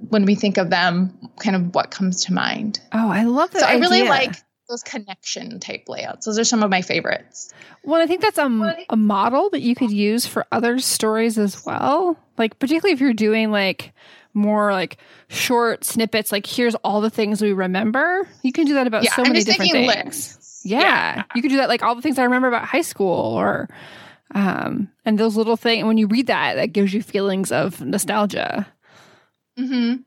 [0.09, 2.79] when we think of them kind of what comes to mind.
[2.91, 3.77] Oh i love that so idea.
[3.77, 4.35] i really like
[4.67, 6.25] those connection type layouts.
[6.25, 7.53] Those are some of my favorites.
[7.83, 11.65] Well i think that's a, a model that you could use for other stories as
[11.65, 12.17] well.
[12.37, 13.93] Like particularly if you're doing like
[14.35, 18.87] more like short snippets like here's all the things we remember you can do that
[18.87, 20.79] about yeah, so many different things yeah.
[20.79, 21.23] yeah.
[21.35, 23.69] you can do that like all the things i remember about high school or
[24.33, 28.67] um and those little things when you read that that gives you feelings of nostalgia
[29.57, 30.01] mm-hmm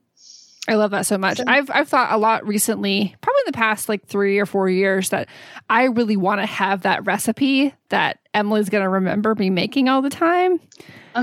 [0.68, 1.38] I love that so much.
[1.38, 4.68] So, I've I've thought a lot recently, probably in the past like three or four
[4.68, 5.28] years, that
[5.70, 10.02] I really want to have that recipe that Emily's going to remember me making all
[10.02, 10.60] the time.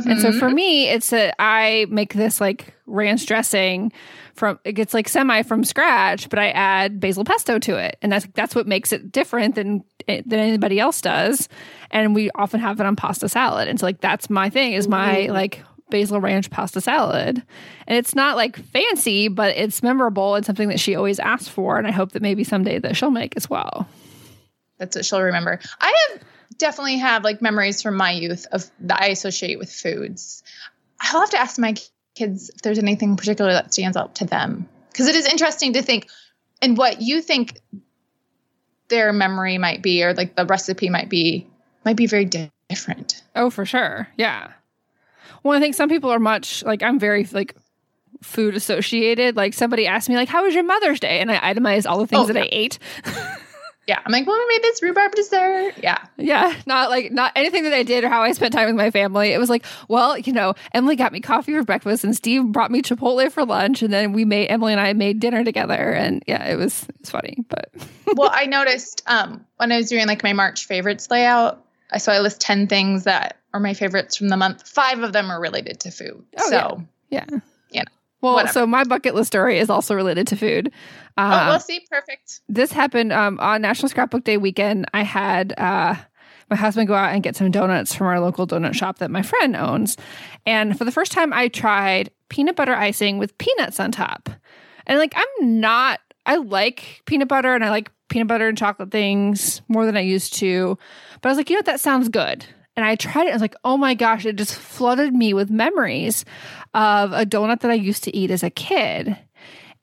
[0.02, 0.12] Mm-hmm.
[0.12, 0.56] And so for mm-hmm.
[0.56, 3.92] me, it's that I make this like ranch dressing
[4.34, 8.12] from it gets like semi from scratch, but I add basil pesto to it, and
[8.12, 11.48] that's that's what makes it different than than anybody else does.
[11.92, 14.88] And we often have it on pasta salad, and so like that's my thing is
[14.88, 17.42] my like basil ranch pasta salad.
[17.88, 21.78] And it's not like fancy, but it's memorable and something that she always asks for.
[21.78, 23.88] And I hope that maybe someday that she'll make as well.
[24.80, 25.60] that's what she'll remember.
[25.80, 26.22] I have
[26.58, 30.44] definitely have like memories from my youth of that I associate with foods.
[31.02, 31.76] I'll have to ask my
[32.16, 35.82] kids if there's anything particular that stands out to them because it is interesting to
[35.82, 36.08] think
[36.62, 37.60] and what you think
[38.88, 41.48] their memory might be or like the recipe might be
[41.84, 42.26] might be very
[42.70, 43.24] different.
[43.36, 44.08] Oh, for sure.
[44.18, 44.52] Yeah.
[45.44, 47.56] Well, I think some people are much like I'm very like
[48.22, 49.36] food associated.
[49.36, 52.08] Like somebody asked me like, "How was your Mother's Day?" and I itemized all the
[52.08, 52.44] things oh, that yeah.
[52.44, 52.80] I ate.
[53.88, 55.76] Yeah, I'm like, well, we made this rhubarb dessert.
[55.78, 58.76] Yeah, yeah, not like not anything that I did or how I spent time with
[58.76, 59.32] my family.
[59.32, 62.72] It was like, well, you know, Emily got me coffee for breakfast, and Steve brought
[62.72, 66.24] me Chipotle for lunch, and then we made Emily and I made dinner together, and
[66.26, 67.38] yeah, it was it's funny.
[67.48, 67.70] But
[68.16, 72.12] well, I noticed um, when I was doing like my March favorites layout, I so
[72.12, 74.68] I list ten things that are my favorites from the month.
[74.68, 76.26] Five of them are related to food.
[76.40, 77.26] Oh, so yeah.
[77.32, 77.40] yeah.
[78.26, 78.54] Well, Whatever.
[78.54, 80.72] so my bucket list story is also related to food.
[81.16, 81.86] Uh, oh, we'll see.
[81.90, 82.42] Perfect.
[82.50, 84.88] This happened um, on National Scrapbook Day weekend.
[84.96, 85.96] I had uh,
[86.50, 89.22] my husband go out and get some donuts from our local donut shop that my
[89.22, 89.96] friend owns.
[90.46, 94.30] And for the first time, I tried peanut butter icing with peanuts on top.
[94.88, 98.90] And like, I'm not, I like peanut butter and I like peanut butter and chocolate
[98.92, 100.78] things more than I used to.
[101.22, 101.66] But I was like, you know what?
[101.66, 102.46] That sounds good.
[102.78, 103.30] And I tried it.
[103.30, 106.26] I was like, oh my gosh, it just flooded me with memories
[106.76, 109.18] of a donut that I used to eat as a kid.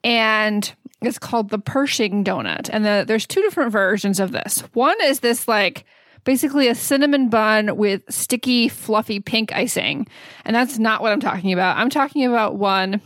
[0.03, 2.69] And it's called the Pershing donut.
[2.71, 4.59] And the, there's two different versions of this.
[4.73, 5.85] One is this like
[6.23, 10.07] basically a cinnamon bun with sticky, fluffy pink icing.
[10.45, 11.77] And that's not what I'm talking about.
[11.77, 13.01] I'm talking about one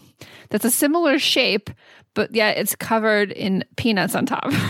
[0.50, 1.70] that's a similar shape,
[2.14, 4.52] but yet it's covered in peanuts on top.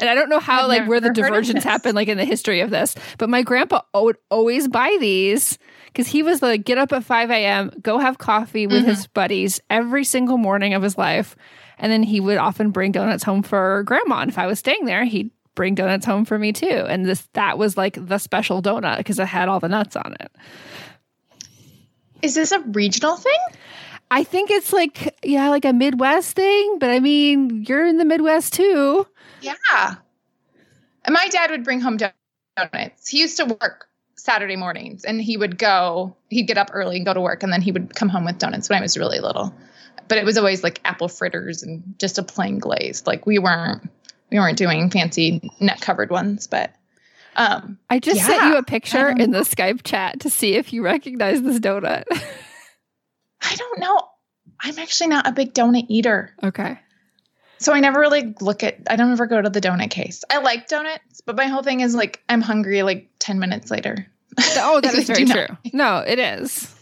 [0.00, 2.60] And I don't know how, I've like, where the divergence happened, like, in the history
[2.60, 2.94] of this.
[3.16, 5.58] But my grandpa would always buy these
[5.98, 8.90] because he was like, get up at 5 a.m., go have coffee with mm-hmm.
[8.90, 11.34] his buddies every single morning of his life.
[11.76, 14.20] And then he would often bring donuts home for grandma.
[14.20, 16.68] And if I was staying there, he'd bring donuts home for me too.
[16.68, 20.14] And this, that was like the special donut because it had all the nuts on
[20.20, 20.30] it.
[22.22, 23.38] Is this a regional thing?
[24.08, 26.78] I think it's like, yeah, like a Midwest thing.
[26.78, 29.04] But I mean, you're in the Midwest too.
[29.40, 29.96] Yeah.
[31.04, 33.08] And my dad would bring home donuts.
[33.08, 33.87] He used to work
[34.18, 37.52] Saturday mornings and he would go, he'd get up early and go to work and
[37.52, 39.54] then he would come home with donuts when I was really little.
[40.08, 43.06] But it was always like apple fritters and just a plain glazed.
[43.06, 43.88] Like we weren't
[44.30, 46.74] we weren't doing fancy net covered ones, but
[47.36, 48.26] um I just yeah.
[48.26, 52.04] sent you a picture in the Skype chat to see if you recognize this donut.
[53.40, 54.02] I don't know.
[54.60, 56.34] I'm actually not a big donut eater.
[56.42, 56.78] Okay.
[57.58, 60.24] So I never really look at I don't ever go to the donut case.
[60.30, 64.06] I like donuts, but my whole thing is like I'm hungry like 10 minutes later.
[64.56, 65.48] Oh, that is very true.
[65.48, 65.74] Not.
[65.74, 66.74] No, it is.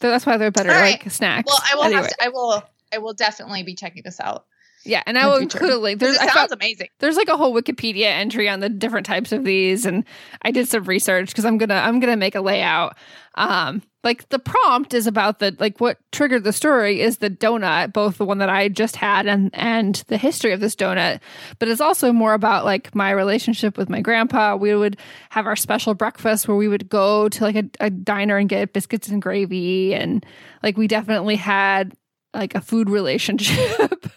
[0.00, 1.00] So that's why they're better right.
[1.00, 1.46] like snacks.
[1.46, 2.08] Well, I will anyway.
[2.08, 4.44] to, I will I will definitely be checking this out.
[4.86, 6.00] Yeah, and I will include a link.
[6.00, 6.88] There's, it sounds amazing.
[7.00, 10.04] There's like a whole Wikipedia entry on the different types of these, and
[10.42, 12.96] I did some research because I'm gonna I'm gonna make a layout.
[13.34, 17.92] Um, like the prompt is about the like what triggered the story is the donut,
[17.92, 21.20] both the one that I just had and and the history of this donut.
[21.58, 24.54] But it's also more about like my relationship with my grandpa.
[24.54, 24.96] We would
[25.30, 28.72] have our special breakfast where we would go to like a, a diner and get
[28.72, 30.24] biscuits and gravy, and
[30.62, 31.92] like we definitely had
[32.32, 34.06] like a food relationship.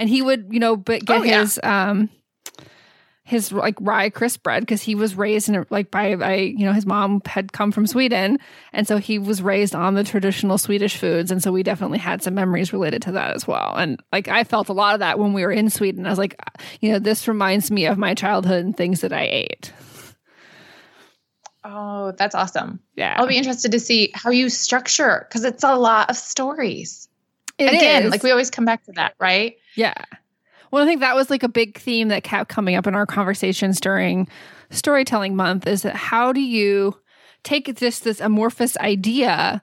[0.00, 1.40] and he would you know but get oh, yeah.
[1.40, 2.10] his um
[3.22, 6.72] his like rye crisp bread because he was raised in like by, by you know
[6.72, 8.38] his mom had come from Sweden
[8.72, 12.24] and so he was raised on the traditional Swedish foods and so we definitely had
[12.24, 15.20] some memories related to that as well and like I felt a lot of that
[15.20, 16.40] when we were in Sweden I was like
[16.80, 19.72] you know this reminds me of my childhood and things that I ate.
[21.62, 22.80] Oh, that's awesome.
[22.96, 23.16] Yeah.
[23.18, 27.09] I'll be interested to see how you structure because it's a lot of stories.
[27.60, 28.10] It Again, is.
[28.10, 29.56] like we always come back to that, right?
[29.76, 29.94] Yeah.
[30.70, 33.06] Well, I think that was like a big theme that kept coming up in our
[33.06, 34.28] conversations during
[34.70, 36.96] storytelling month is that how do you
[37.42, 39.62] take just this amorphous idea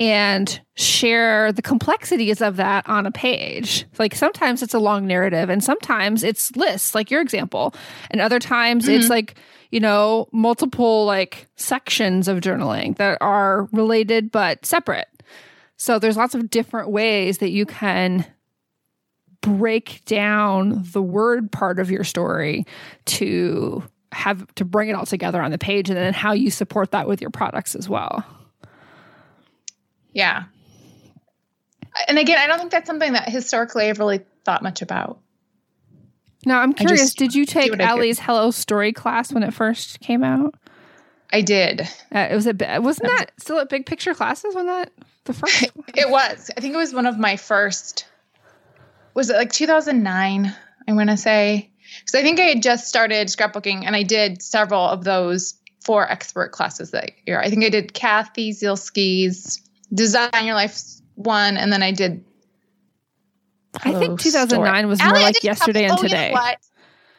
[0.00, 3.86] and share the complexities of that on a page.
[3.98, 7.74] Like sometimes it's a long narrative and sometimes it's lists, like your example.
[8.10, 8.94] And other times mm-hmm.
[8.94, 9.36] it's like,
[9.70, 15.06] you know, multiple like sections of journaling that are related but separate.
[15.76, 18.26] So there's lots of different ways that you can
[19.40, 22.64] break down the word part of your story
[23.04, 23.82] to
[24.12, 27.06] have to bring it all together on the page and then how you support that
[27.06, 28.24] with your products as well.
[30.12, 30.44] Yeah.
[32.08, 35.18] And again, I don't think that's something that historically I've really thought much about.
[36.46, 40.54] Now, I'm curious, did you take Ali's Hello Story class when it first came out?
[41.32, 41.82] I did.
[42.14, 44.92] Uh, it was a wasn't that still at Big Picture classes when that
[45.24, 45.62] the first?
[45.94, 46.50] it was.
[46.56, 48.06] I think it was one of my first
[49.14, 50.52] was it like 2009
[50.88, 54.42] i'm going to say Because I think I had just started scrapbooking and I did
[54.42, 57.40] several of those four expert classes that year.
[57.40, 59.60] I think I did Cathy Zielske's
[59.92, 60.80] Design Your Life
[61.14, 62.24] one, and then I did.
[63.84, 64.86] I think 2009 Story.
[64.86, 66.34] was more Ali, like yesterday and oh, you know today.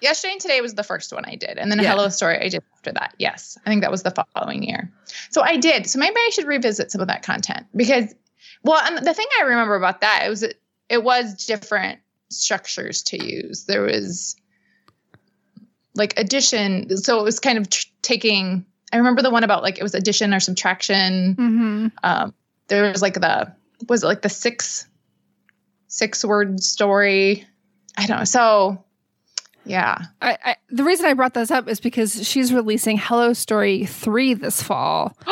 [0.05, 1.89] Yesterday and today was the first one I did, and then Yeah.
[1.89, 3.15] Hello Story I did after that.
[3.17, 4.91] Yes, I think that was the following year.
[5.31, 5.89] So I did.
[5.89, 8.13] So maybe I should revisit some of that content because,
[8.63, 10.43] well, and the thing I remember about that it was
[10.89, 13.65] it was different structures to use.
[13.65, 14.35] There was
[15.95, 18.65] like addition, so it was kind of tr- taking.
[18.93, 21.33] I remember the one about like it was addition or subtraction.
[21.33, 22.33] hmm Um,
[22.67, 23.51] there was like the
[23.89, 24.87] was it like the six
[25.87, 27.45] six word story.
[27.97, 28.23] I don't know.
[28.25, 28.84] So
[29.65, 29.97] yeah.
[30.21, 34.35] I, I, the reason I brought this up is because she's releasing Hello Story 3
[34.35, 35.15] this fall.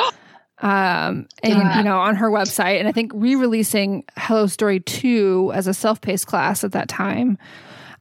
[0.60, 1.78] um and Yeah.
[1.80, 6.28] you know on her website and I think re-releasing Hello Story 2 as a self-paced
[6.28, 7.38] class at that time.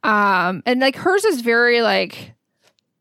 [0.05, 2.35] Um and like hers is very like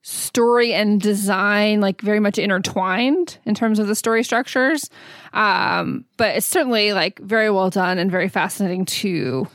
[0.04, 4.90] story and design like very much intertwined in terms of the story structures.
[5.34, 9.48] Um but it's certainly like very well done and very fascinating to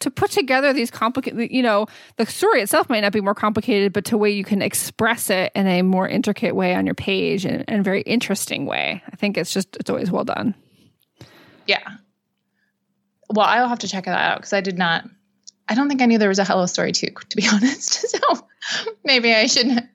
[0.00, 1.86] to put together these complicated you know
[2.16, 5.52] the story itself might not be more complicated but to way you can express it
[5.54, 9.36] in a more intricate way on your page and, and very interesting way i think
[9.38, 10.54] it's just it's always well done
[11.66, 11.86] Yeah.
[13.28, 15.04] Well, I'll have to check that out because I did not.
[15.68, 18.06] I don't think I knew there was a Hello Story too, to be honest.
[18.18, 18.18] So
[19.04, 19.88] maybe I should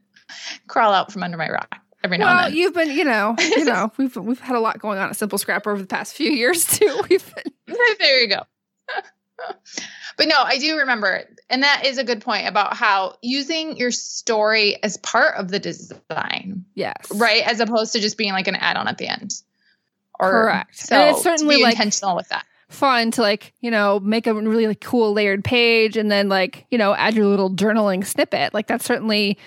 [0.68, 2.58] crawl out from under my rock every now well and then.
[2.60, 5.38] you've been you know you know we've we've had a lot going on at simple
[5.38, 8.42] scrapper over the past few years too we've been there you go.
[10.18, 13.92] but no, I do remember, and that is a good point about how using your
[13.92, 18.56] story as part of the design, yes right, as opposed to just being like an
[18.56, 19.34] add-on at the end.
[20.20, 20.78] Or Correct.
[20.78, 22.46] So And it's certainly, be like- intentional with that.
[22.70, 26.66] fun to like you know make a really like, cool layered page and then like
[26.72, 29.38] you know add your little journaling snippet like that's certainly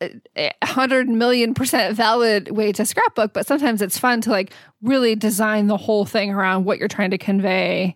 [0.00, 4.52] a a hundred million percent valid way to scrapbook but sometimes it's fun to like
[4.82, 7.94] really design the whole thing around what you're trying to convey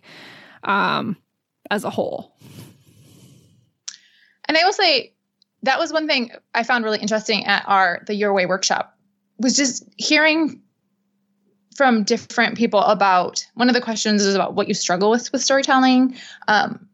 [0.63, 1.17] um
[1.69, 2.35] as a whole
[4.45, 5.13] And I will say
[5.63, 8.97] that was one thing I found really interesting at our the Your Way workshop
[9.37, 10.61] was just hearing
[11.75, 15.41] from different people about one of the questions is about what you struggle with with
[15.41, 16.17] storytelling.
[16.47, 16.89] Um,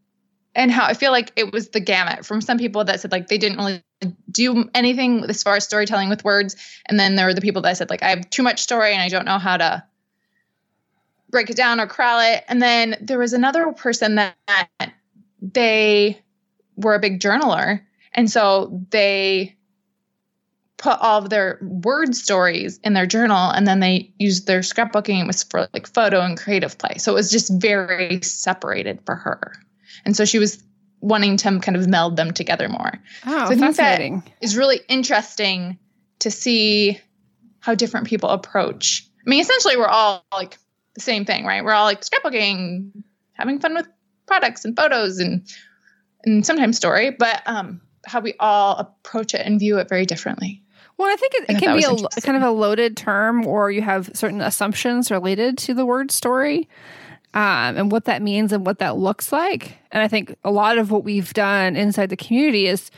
[0.54, 3.28] and how I feel like it was the gamut from some people that said like
[3.28, 3.84] they didn't really
[4.32, 6.56] do anything as far as storytelling with words.
[6.88, 9.02] And then there were the people that said like I have too much story and
[9.02, 9.84] I don't know how to
[11.30, 12.44] break it down or corral it.
[12.48, 14.36] And then there was another person that
[15.42, 16.22] they
[16.76, 17.82] were a big journaler.
[18.14, 19.56] And so they
[20.78, 25.22] put all of their word stories in their journal and then they used their scrapbooking
[25.22, 26.96] It was for like photo and creative play.
[26.98, 29.54] So it was just very separated for her.
[30.06, 30.64] And so she was
[31.02, 32.92] wanting to kind of meld them together more.
[33.26, 35.80] oh I think that- fascinating It's really interesting
[36.20, 37.00] to see
[37.60, 39.08] how different people approach.
[39.26, 40.58] I mean, essentially we're all like
[40.98, 41.64] same thing, right?
[41.64, 42.92] We're all like scrapbooking,
[43.34, 43.88] having fun with
[44.26, 45.48] products and photos and
[46.26, 50.64] and sometimes story, but um how we all approach it and view it very differently.
[50.98, 53.84] Well, I think it, it can be a kind of a loaded term, or you
[53.84, 56.68] have certain assumptions related to the word story
[57.36, 59.78] um, and what that means and what that looks like.
[59.92, 62.90] And I think a lot of what we've done inside the community is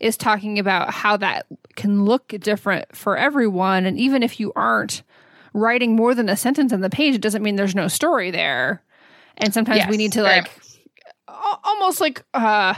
[0.00, 3.86] is talking about how that can look different for everyone.
[3.86, 5.02] And even if you aren't
[5.52, 8.82] writing more than a sentence on the page, it doesn't mean there's no story there.
[9.38, 10.50] And sometimes we need to like
[11.28, 12.74] al- almost like uh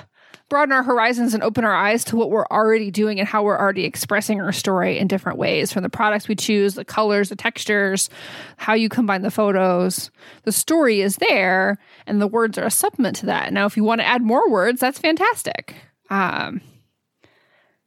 [0.49, 3.59] broaden our horizons and open our eyes to what we're already doing and how we're
[3.59, 7.37] already expressing our story in different ways from the products we choose, the colors, the
[7.37, 8.11] textures,
[8.57, 10.11] how you combine the photos.
[10.45, 13.53] The story is there and the words are a supplement to that.
[13.53, 15.75] Now, if you want to add more words, that's fantastic.
[16.11, 16.61] Um,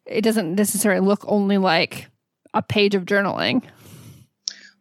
[0.05, 2.07] it doesn't necessarily look only like
[2.53, 3.63] a page of journaling.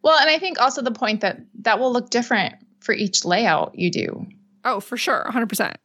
[0.03, 3.77] Well, and I think also the point that that will look different for each layout
[3.77, 4.27] you do.
[4.63, 5.25] Oh, for sure.
[5.29, 5.75] 100%.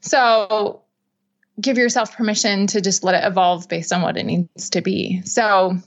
[0.00, 0.82] So
[1.60, 5.22] give yourself permission to just let it evolve based on what it needs to be.
[5.24, 5.78] So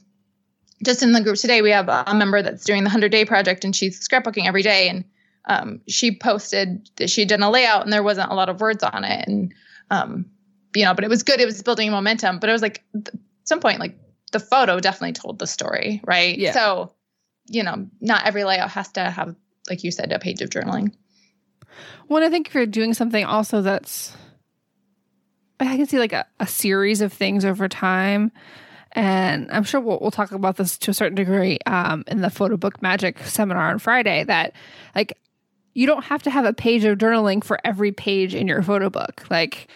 [0.83, 3.65] just in the group today, we have a member that's doing the 100 day project
[3.65, 4.89] and she's scrapbooking every day.
[4.89, 5.05] And
[5.45, 8.83] um, she posted that she'd done a layout and there wasn't a lot of words
[8.83, 9.27] on it.
[9.27, 9.53] And,
[9.89, 10.25] um,
[10.75, 11.39] you know, but it was good.
[11.39, 12.39] It was building momentum.
[12.39, 13.97] But it was like, at some point, like
[14.31, 16.37] the photo definitely told the story, right?
[16.37, 16.53] Yeah.
[16.53, 16.93] So,
[17.49, 19.35] you know, not every layout has to have,
[19.69, 20.93] like you said, a page of journaling.
[22.07, 24.15] Well, I think if you're doing something also that's,
[25.59, 28.31] I can see like a, a series of things over time.
[28.93, 32.29] And I'm sure we'll, we'll talk about this to a certain degree um, in the
[32.29, 34.53] photo book magic seminar on Friday that
[34.95, 35.17] like
[35.73, 38.89] you don't have to have a page of journaling for every page in your photo
[38.89, 39.25] book.
[39.29, 39.67] Like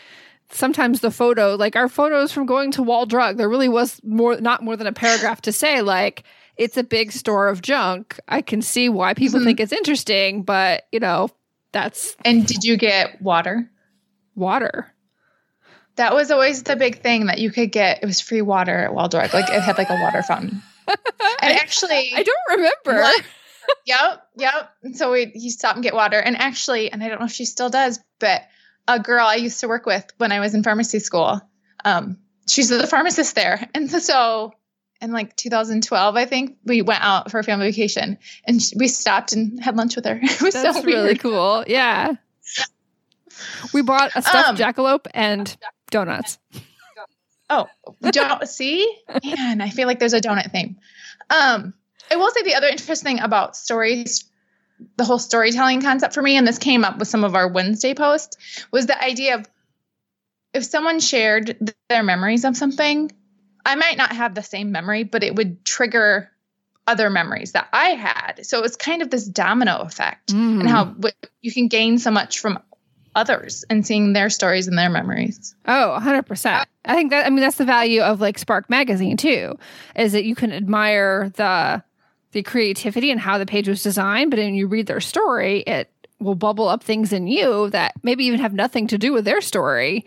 [0.50, 4.40] sometimes the photo, like our photos from going to Wall Drug, there really was more,
[4.42, 6.24] not more than a paragraph to say, like,
[6.62, 8.20] it's a big store of junk.
[8.28, 9.48] I can see why people mm-hmm.
[9.48, 11.30] think it's interesting, but you know,
[11.72, 12.16] that's.
[12.24, 13.68] And did you get water?
[14.36, 14.94] Water.
[15.96, 18.04] That was always the big thing that you could get.
[18.04, 19.34] It was free water at Wall Drug.
[19.34, 20.62] Like it had like a water fountain.
[21.44, 23.02] And actually, I don't remember.
[23.02, 23.24] What,
[23.86, 24.72] yep, yep.
[24.84, 26.20] And so we he stopped and get water.
[26.20, 28.44] And actually, and I don't know if she still does, but
[28.88, 31.42] a girl I used to work with when I was in pharmacy school,
[31.84, 34.54] um, she's the pharmacist there, and so
[35.02, 39.34] in like 2012, I think we went out for a family vacation, and we stopped
[39.34, 40.20] and had lunch with her.
[40.22, 41.64] It was That's so really cool.
[41.68, 42.14] Yeah.
[43.74, 45.56] We bought a stuffed um, jackalope and
[45.90, 46.38] donuts.
[47.50, 47.68] Oh,
[48.02, 48.96] don't see?
[49.26, 50.78] Man, I feel like there's a donut thing.
[51.30, 51.74] Um,
[52.10, 54.26] I will say the other interesting thing about stories,
[54.98, 57.94] the whole storytelling concept for me, and this came up with some of our Wednesday
[57.94, 59.50] posts, was the idea of
[60.54, 63.12] if someone shared their memories of something,
[63.66, 66.32] I might not have the same memory, but it would trigger
[66.88, 68.46] other memories that I had.
[68.46, 70.62] So it was kind of this domino effect mm.
[70.62, 70.96] and how
[71.42, 72.60] you can gain so much from
[73.16, 75.56] others and seeing their stories and their memories.
[75.68, 76.66] Oh, 100%.
[76.86, 79.58] I think that I mean that's the value of like Spark magazine too
[79.96, 81.84] is that you can admire the
[82.32, 85.92] the creativity and how the page was designed, but when you read their story, it
[86.20, 89.42] will bubble up things in you that maybe even have nothing to do with their
[89.42, 90.06] story.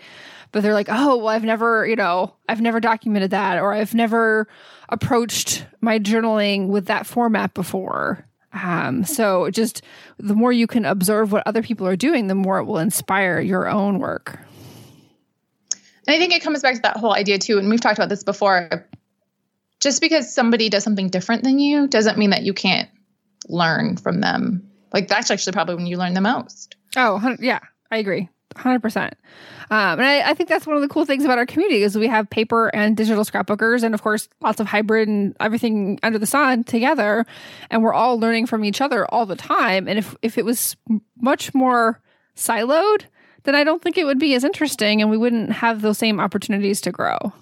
[0.54, 3.92] But they're like, oh, well, I've never, you know, I've never documented that, or I've
[3.92, 4.46] never
[4.88, 8.24] approached my journaling with that format before.
[8.52, 9.82] Um, so just
[10.16, 13.40] the more you can observe what other people are doing, the more it will inspire
[13.40, 14.38] your own work.
[16.06, 18.08] And I think it comes back to that whole idea too, and we've talked about
[18.08, 18.86] this before.
[19.80, 22.88] Just because somebody does something different than you doesn't mean that you can't
[23.48, 24.70] learn from them.
[24.92, 26.76] Like that's actually probably when you learn the most.
[26.94, 27.58] Oh, yeah,
[27.90, 28.28] I agree.
[28.54, 29.12] 100%.
[29.70, 31.96] Um, and I, I, think that's one of the cool things about our community is
[31.96, 36.18] we have paper and digital scrapbookers and of course lots of hybrid and everything under
[36.18, 37.24] the sun together
[37.70, 40.76] and we're all learning from each other all the time and if if it was
[41.16, 42.00] much more
[42.36, 43.04] siloed
[43.44, 46.20] then I don't think it would be as interesting and we wouldn't have those same
[46.20, 47.32] opportunities to grow.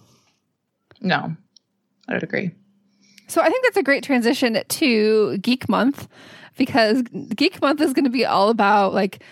[1.00, 1.36] No.
[2.08, 2.50] I would agree.
[3.28, 6.08] So I think that's a great transition to Geek Month
[6.56, 7.02] because
[7.34, 9.22] Geek Month is going to be all about like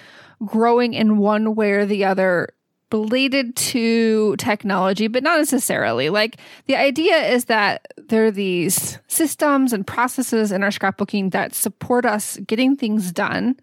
[0.45, 2.49] growing in one way or the other
[2.93, 6.11] related to technology, but not necessarily.
[6.11, 11.55] Like the idea is that there are these systems and processes in our scrapbooking that
[11.55, 13.61] support us getting things done,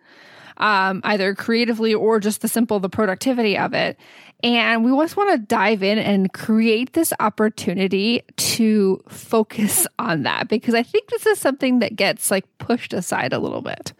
[0.58, 3.98] um, either creatively or just the simple the productivity of it.
[4.44, 10.48] And we just want to dive in and create this opportunity to focus on that
[10.48, 13.94] because I think this is something that gets like pushed aside a little bit.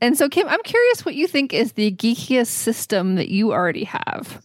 [0.00, 3.84] And so, Kim, I'm curious what you think is the geekiest system that you already
[3.84, 4.42] have.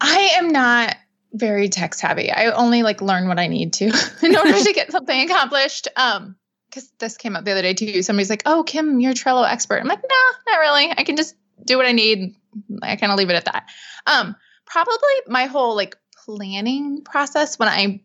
[0.00, 0.96] I am not
[1.32, 2.30] very tech savvy.
[2.30, 3.86] I only like learn what I need to
[4.22, 5.88] in order to get something accomplished.
[5.96, 6.36] Um,
[6.68, 8.02] because this came up the other day too.
[8.02, 10.92] Somebody's like, "Oh, Kim, you're a Trello expert." I'm like, "No, not really.
[10.94, 12.34] I can just do what I need.
[12.82, 13.68] I kind of leave it at that."
[14.06, 18.02] Um, probably my whole like planning process when I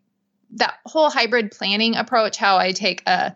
[0.56, 3.36] that whole hybrid planning approach, how I take a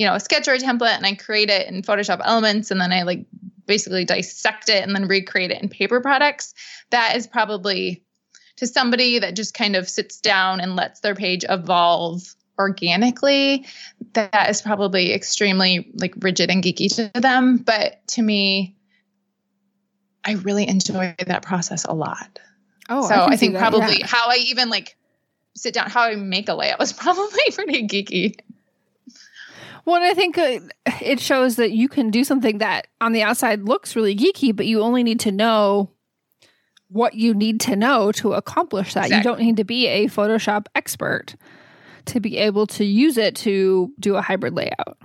[0.00, 2.80] you know a sketch or a template and I create it in Photoshop Elements, and
[2.80, 3.26] then I like
[3.66, 6.54] basically dissect it and then recreate it in paper products.
[6.88, 8.02] That is probably
[8.56, 12.22] to somebody that just kind of sits down and lets their page evolve
[12.58, 13.66] organically
[14.14, 18.76] that is probably extremely like rigid and geeky to them but to me
[20.26, 22.38] i really enjoy that process a lot
[22.90, 24.06] oh so i, I think that, probably yeah.
[24.06, 24.94] how i even like
[25.56, 28.34] sit down how i make a layout was probably pretty geeky
[29.84, 30.60] well, I think uh,
[31.00, 34.66] it shows that you can do something that on the outside looks really geeky, but
[34.66, 35.90] you only need to know
[36.88, 39.06] what you need to know to accomplish that.
[39.06, 39.16] Exactly.
[39.16, 41.36] You don't need to be a Photoshop expert
[42.06, 44.98] to be able to use it to do a hybrid layout.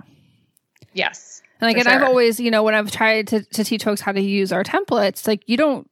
[0.92, 1.42] Yes.
[1.60, 1.92] And again, sure.
[1.92, 4.64] I've always, you know, when I've tried to, to teach folks how to use our
[4.64, 5.88] templates, like you don't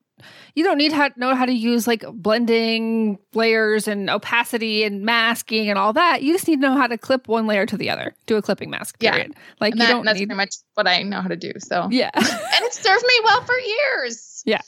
[0.54, 5.68] you don't need to know how to use like blending layers and opacity and masking
[5.68, 6.22] and all that.
[6.22, 8.14] You just need to know how to clip one layer to the other.
[8.26, 8.98] Do a clipping mask.
[8.98, 9.32] Period.
[9.34, 9.42] Yeah.
[9.60, 10.04] Like and you that, don't.
[10.04, 10.26] That's need...
[10.26, 11.52] pretty much what I know how to do.
[11.58, 14.42] So yeah, and it served me well for years.
[14.44, 14.60] Yeah.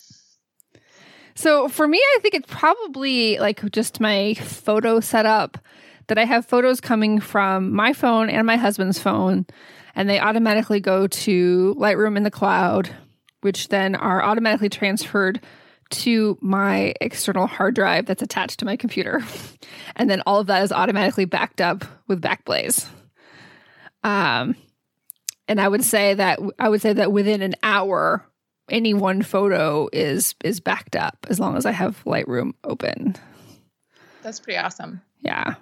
[1.35, 5.59] So for me, I think it's probably like just my photo setup
[6.09, 9.47] that I have photos coming from my phone and my husband's phone,
[9.95, 12.91] and they automatically go to Lightroom in the cloud
[13.47, 15.41] which then are automatically transferred
[15.91, 19.23] to my external hard drive that's attached to my computer.
[19.97, 22.87] and then all of that is automatically backed up with Backblaze.
[24.03, 24.57] Um,
[25.49, 28.25] and I would say that I would say that within an hour
[28.69, 33.17] any one photo is is backed up as long as I have Lightroom open.
[34.23, 35.03] That's pretty awesome.
[35.21, 35.55] Yeah.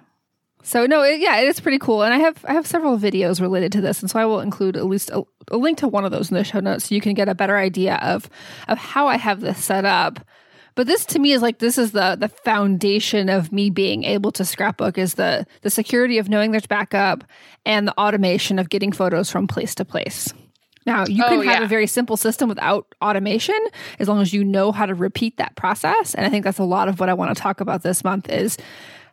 [0.65, 3.39] So no, it, yeah, it is pretty cool, and I have I have several videos
[3.39, 6.05] related to this, and so I will include at least a, a link to one
[6.05, 8.27] of those in the show notes, so you can get a better idea of
[8.67, 10.19] of how I have this set up.
[10.73, 14.31] But this to me is like this is the the foundation of me being able
[14.33, 17.23] to scrapbook is the the security of knowing there's backup
[17.63, 20.33] and the automation of getting photos from place to place.
[20.87, 21.63] Now, you can Oh, have yeah.
[21.63, 23.59] a very simple system without automation
[23.99, 26.13] as long as you know how to repeat that process.
[26.15, 28.29] And I think that's a lot of what I want to talk about this month
[28.29, 28.57] is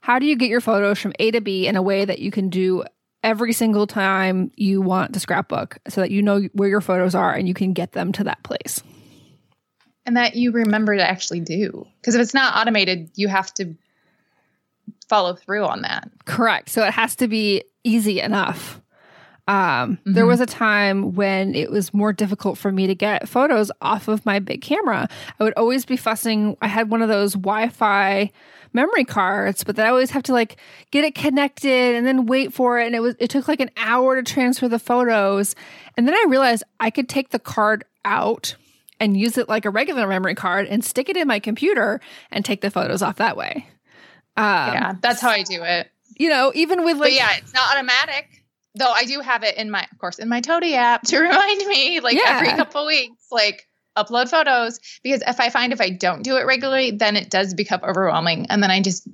[0.02, 2.32] how do you get your photos from A to B in a way that you
[2.32, 2.82] can do
[3.22, 7.32] every single time you want to scrapbook so that you know where your photos are
[7.32, 8.82] and you can get them to that place.
[10.04, 11.86] And that you remember to actually do.
[12.00, 13.76] Because if it's not automated, you have to
[15.08, 16.10] follow through on that.
[16.24, 16.70] Correct.
[16.70, 18.81] So it has to be easy enough.
[19.48, 20.28] Um, There Mhm.
[20.28, 24.24] was a time when it was more difficult for me to get photos off of
[24.24, 25.08] my big camera.
[25.40, 26.56] I would always be fussing.
[26.62, 28.30] I had one of those Wi Fi
[28.72, 30.56] memory cards, but then I always have to like
[30.92, 32.86] get it connected and then wait for it.
[32.86, 35.54] And it was, it took like an hour to transfer the photos.
[35.96, 38.54] And then I realized I could take the card out
[39.00, 42.44] and use it like a regular memory card and stick it in my computer and
[42.44, 43.66] take the photos off that way.
[44.36, 45.90] Um, yeah, that's how I do it.
[46.16, 48.41] You know, even with like, but yeah, it's not automatic.
[48.74, 51.66] Though I do have it in my, of course, in my Toady app to remind
[51.66, 52.38] me, like Yeah.
[52.38, 54.80] every couple weeks, like upload photos.
[55.02, 58.46] Because if I find if I don't do it regularly, then it does become overwhelming,
[58.48, 59.06] and then I just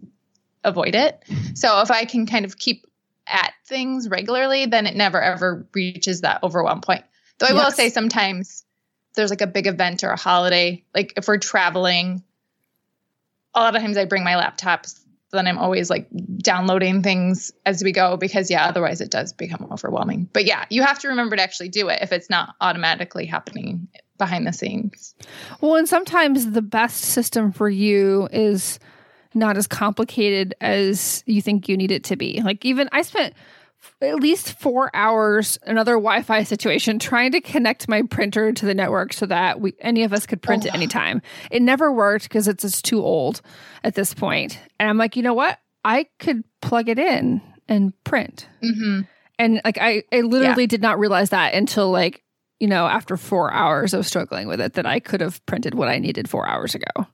[0.65, 1.23] avoid it.
[1.29, 1.55] Mm-hmm.
[1.55, 2.87] So if I can kind of keep
[3.27, 7.05] at things regularly, then it never ever reaches that overwhelm point.
[7.39, 8.65] Though I will say sometimes
[9.15, 12.23] there's like a big event or a holiday, like if we're traveling,
[13.55, 14.87] a lot of times I bring my laptop.
[15.31, 16.09] Then I'm always like
[16.39, 20.29] downloading things as we go because yeah, otherwise it does become overwhelming.
[20.33, 23.89] But yeah, you have to remember to actually do it if it's not automatically happening
[24.17, 25.15] behind the scenes.
[25.61, 28.79] Well, and sometimes the best system for you is
[29.35, 32.41] not as complicated as you think you need it to be.
[32.43, 33.35] Like, even I spent
[34.01, 39.13] at least four hours another Wi-Fi situation trying to connect my printer to the network
[39.13, 40.77] so that we any of us could print at Oh.
[40.77, 41.23] any time.
[41.51, 43.41] It never worked because it's just too old
[43.85, 44.59] at this point.
[44.81, 45.59] And I'm like, you know what?
[45.85, 48.49] I could plug it in and print.
[48.63, 49.01] Mm-hmm.
[49.39, 52.23] And like I, I literally did not realize that until like,
[52.59, 55.89] you know, after four hours of struggling with it, that I could have printed what
[55.89, 57.07] I needed four hours ago.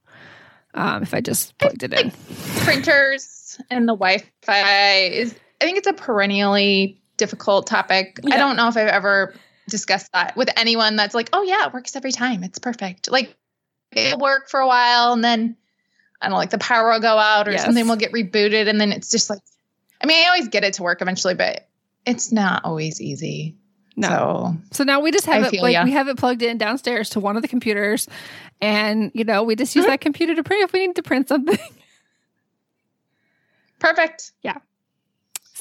[0.72, 2.10] Um, if I just plugged it in.
[2.64, 5.34] Printers and the Wi-Fi is.
[5.64, 8.20] I think it's a perennially difficult topic.
[8.22, 8.34] Yeah.
[8.34, 9.34] I don't know if I've ever
[9.66, 12.44] discussed that with anyone that's like, oh yeah, it works every time.
[12.44, 13.10] It's perfect.
[13.10, 13.34] Like
[13.92, 15.56] it'll work for a while and then
[16.20, 17.64] I don't know, like the power will go out or Yes.
[17.64, 19.38] something will get rebooted and then it's just like
[20.02, 21.66] I mean, I always get it to work eventually, but
[22.04, 23.56] it's not always easy.
[23.96, 24.58] No.
[24.70, 25.84] So So now we just have I it like ya.
[25.84, 28.06] we have it plugged in downstairs to one of the computers
[28.60, 29.88] and you know, we just use Mhm.
[29.88, 31.56] that computer to print if we need to print something.
[33.78, 34.32] perfect.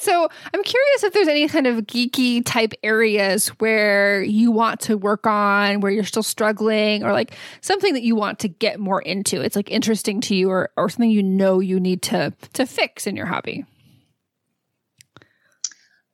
[0.04, 4.98] So I'm curious if there's any kind of geeky type areas where you want to
[4.98, 9.00] work on, where you're still struggling, or like something that you want to get more
[9.00, 9.40] into.
[9.40, 13.06] It's like interesting to you, or or something you know you need to to fix
[13.06, 13.64] in your hobby.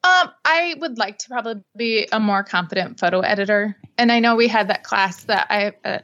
[0.04, 4.36] Um, I would like to probably be a more confident photo editor, and I know
[4.36, 5.98] we had that class that I uh,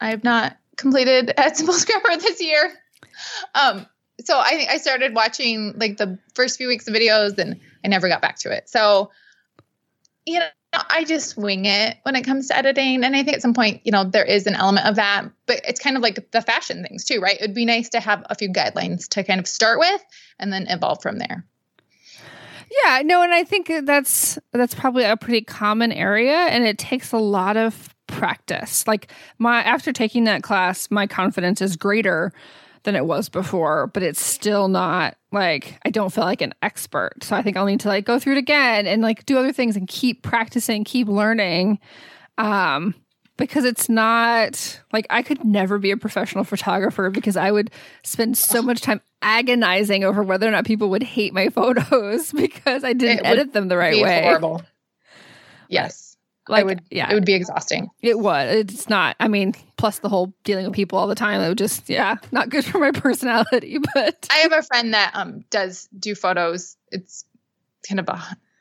[0.00, 2.72] I have not completed at Simple Scrapper this year.
[3.56, 3.86] Um,
[4.20, 8.08] so I I started watching like the first few weeks of videos, and I never
[8.08, 8.68] got back to it.
[8.68, 9.10] So
[10.26, 13.42] you know, I just wing it when it comes to editing, and I think at
[13.42, 16.30] some point, you know, there is an element of that, but it's kind of like
[16.30, 17.36] the fashion things too, right?
[17.40, 20.02] It'd be nice to have a few guidelines to kind of start with,
[20.38, 21.44] and then evolve from there.
[22.84, 27.12] Yeah, no, and I think that's that's probably a pretty common area, and it takes
[27.12, 28.86] a lot of practice.
[28.86, 32.32] Like my after taking that class, my confidence is greater
[32.84, 37.22] than it was before, but it's still not like I don't feel like an expert.
[37.22, 39.52] So I think I'll need to like go through it again and like do other
[39.52, 41.78] things and keep practicing, keep learning.
[42.38, 42.94] Um
[43.36, 47.70] because it's not like I could never be a professional photographer because I would
[48.04, 52.84] spend so much time agonizing over whether or not people would hate my photos because
[52.84, 54.22] I didn't edit them the right way.
[54.22, 54.62] horrible.
[55.68, 56.01] Yes.
[56.48, 57.88] Like, I would yeah, it would be exhausting.
[58.00, 58.52] it was.
[58.54, 59.16] It's not.
[59.20, 61.40] I mean, plus the whole dealing with people all the time.
[61.40, 63.78] It would just, yeah, not good for my personality.
[63.94, 66.76] But I have a friend that um does do photos.
[66.90, 67.24] It's
[67.88, 68.20] kind of a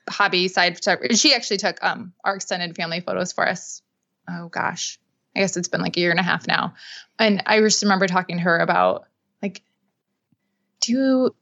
[0.10, 1.16] hobby side photography.
[1.16, 3.82] She actually took um our extended family photos for us.
[4.30, 5.00] Oh gosh.
[5.36, 6.76] I guess it's been like a year and a half now.
[7.18, 9.06] And I just remember talking to her about
[9.42, 9.62] like
[10.82, 11.34] do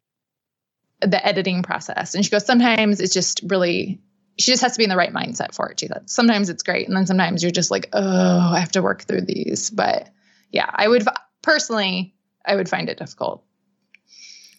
[1.01, 2.13] the editing process.
[2.13, 3.99] And she goes, sometimes it's just really
[4.39, 5.79] she just has to be in the right mindset for it.
[5.79, 8.81] She said sometimes it's great, and then sometimes you're just like, oh, I have to
[8.81, 9.69] work through these.
[9.69, 10.09] But
[10.51, 11.05] yeah, I would
[11.41, 12.15] personally,
[12.45, 13.43] I would find it difficult.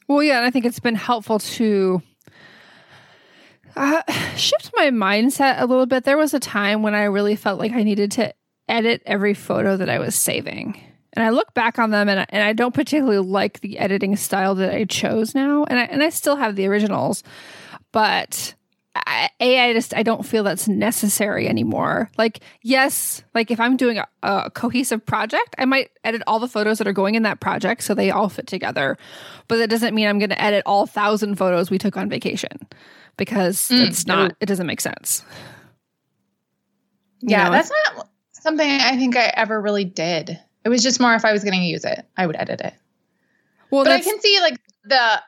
[0.06, 2.02] Well, yeah, and I think it's been helpful to
[3.76, 4.02] uh,
[4.36, 6.04] shift my mindset a little bit.
[6.04, 8.34] There was a time when I really felt like I needed to
[8.68, 10.82] edit every photo that I was saving.
[11.12, 14.14] And I look back on them and I, and I don't particularly like the editing
[14.16, 15.64] style that I chose now.
[15.64, 17.24] And I, and I still have the originals,
[17.92, 18.54] but
[18.94, 22.10] I, a I just I don't feel that's necessary anymore.
[22.18, 26.48] Like yes, like if I'm doing a, a, cohesive project, I might edit all the
[26.48, 28.98] photos that are going in that project so they all fit together.
[29.46, 32.58] But that doesn't mean I'm going to edit all thousand photos we took on vacation
[33.16, 34.34] because mm, it's not.
[34.40, 35.22] It doesn't make sense.
[37.20, 37.52] Yeah, know?
[37.52, 40.38] that's not something I think I ever really did.
[40.64, 42.74] It was just more if I was going to use it, I would edit it.
[43.70, 45.22] Well, but I can see like the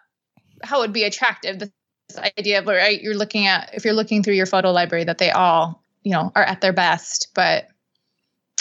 [0.65, 1.61] how it would be attractive.
[1.61, 1.71] This
[2.19, 5.31] idea of right, you're looking at if you're looking through your photo library that they
[5.31, 7.69] all you know are at their best, but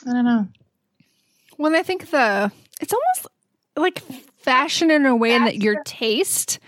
[0.08, 0.48] I don't know.
[1.58, 3.28] When I think the it's almost
[3.76, 4.00] like
[4.40, 6.60] fashion in a way in that your taste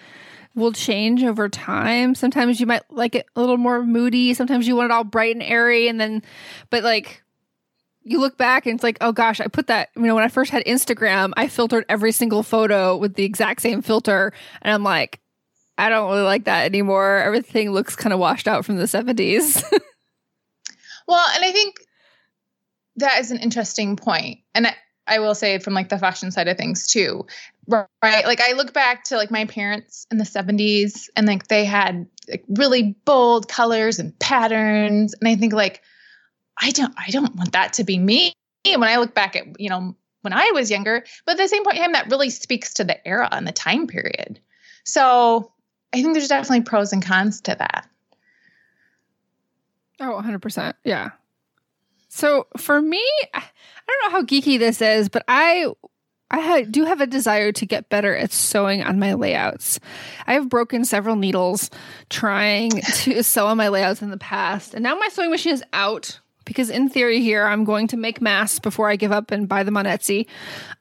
[0.56, 2.14] will change over time.
[2.16, 4.34] Sometimes you might like it a little more moody.
[4.34, 6.22] Sometimes you want it all bright and airy, and then,
[6.70, 7.24] but like
[8.04, 10.28] you look back and it's like, oh gosh, I put that, you know, when I
[10.28, 14.34] first had Instagram, I filtered every single photo with the exact same filter.
[14.62, 15.20] And I'm like,
[15.78, 17.18] I don't really like that anymore.
[17.18, 19.64] Everything looks kind of washed out from the 70s.
[21.08, 21.76] well, and I think
[22.98, 24.40] that is an interesting point.
[24.54, 24.76] And I,
[25.08, 27.26] I will say from like the fashion side of things too,
[27.68, 27.88] right?
[28.26, 32.08] Like I look back to like my parents in the 70s and like they had
[32.30, 35.14] like really bold colors and patterns.
[35.14, 35.82] And I think like,
[36.62, 39.70] I don't I don't want that to be me when I look back at, you
[39.70, 41.04] know, when I was younger.
[41.26, 43.52] But at the same point in time, that really speaks to the era and the
[43.52, 44.40] time period.
[44.86, 45.52] So
[45.94, 47.88] I think there's definitely pros and cons to that.
[50.00, 50.74] Oh, 100%.
[50.84, 51.12] Yeah.
[52.10, 53.44] So for me, I
[53.88, 55.68] don't know how geeky this is, but I
[56.32, 59.80] I do have a desire to get better at sewing on my layouts.
[60.26, 61.70] I have broken several needles
[62.10, 65.64] trying to sew on my layouts in the past, and now my sewing machine is
[65.74, 69.48] out because in theory here I'm going to make masks before I give up and
[69.48, 70.28] buy them on Etsy.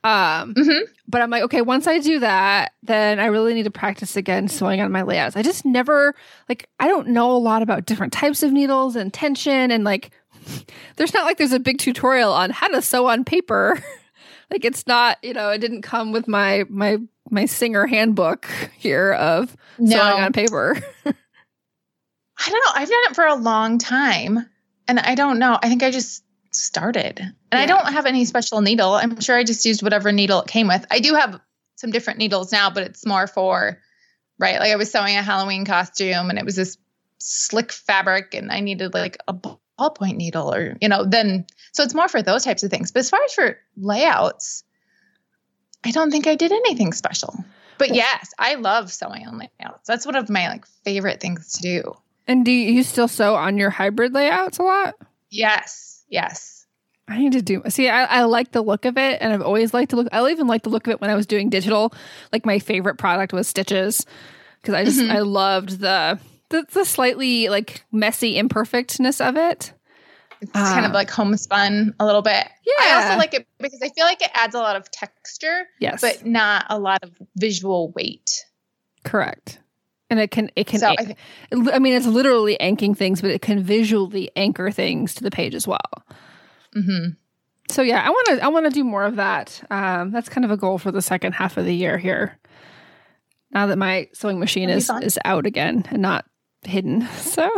[0.05, 0.85] Um, mm-hmm.
[1.09, 4.49] But I'm like, okay, once I do that, then I really need to practice again
[4.49, 5.37] sewing on my layouts.
[5.37, 6.15] I just never
[6.49, 10.11] like I don't know a lot about different types of needles and tension and like
[10.97, 13.79] there's not like there's a big tutorial on how to sew on paper.
[14.51, 16.99] like it's not, you know, it didn't come with my my
[17.31, 18.47] my singer handbook
[18.77, 19.97] here of no.
[19.97, 20.77] sewing on paper.
[22.45, 22.73] I don't know.
[22.75, 24.47] I've done it for a long time
[24.89, 25.59] and I don't know.
[25.63, 27.21] I think I just started.
[27.21, 27.61] And yeah.
[27.61, 28.93] I don't have any special needle.
[28.93, 30.85] I'm sure I just used whatever needle it came with.
[30.91, 31.41] I do have
[31.77, 33.79] some different needles now, but it's more for
[34.39, 34.59] right.
[34.59, 36.77] Like I was sewing a Halloween costume and it was this
[37.19, 41.95] slick fabric and I needed like a ballpoint needle or, you know, then so it's
[41.95, 42.91] more for those types of things.
[42.93, 44.65] But as far as for layouts,
[45.85, 47.45] I don't think I did anything special.
[47.79, 49.87] But yes, I love sewing on layouts.
[49.87, 51.95] That's one of my like favorite things to do.
[52.27, 54.95] And do you still sew on your hybrid layouts a lot?
[55.31, 56.05] Yes.
[56.09, 56.67] Yes.
[57.09, 57.63] I need to do.
[57.69, 60.09] See, I, I like the look of it, and I've always liked to look.
[60.13, 61.93] I even like the look of it when I was doing digital.
[62.33, 64.07] Like my favorite product was Stitches
[64.61, 65.11] because I just mm-hmm.
[65.11, 66.19] I loved the,
[66.51, 69.73] the the slightly like messy imperfectness of it.
[70.41, 72.49] It's uh, kind of like homespun a little bit.
[72.65, 72.73] Yeah.
[72.81, 75.67] I also like it because I feel like it adds a lot of texture.
[75.81, 76.01] Yes.
[76.01, 78.45] But not a lot of visual weight.
[79.05, 79.59] Correct
[80.13, 81.17] and it can it can so I,
[81.51, 85.55] I, mean it's literally anchoring things but it can visually anchor things to the page
[85.55, 85.81] as well.
[86.77, 87.11] Mm-hmm.
[87.71, 89.63] so yeah i want to i want to do more of that.
[89.71, 92.39] Um, that's kind of a goal for the second half of the year here.
[93.51, 96.27] Now that my sewing machine is is out again and not
[96.63, 97.51] hidden so.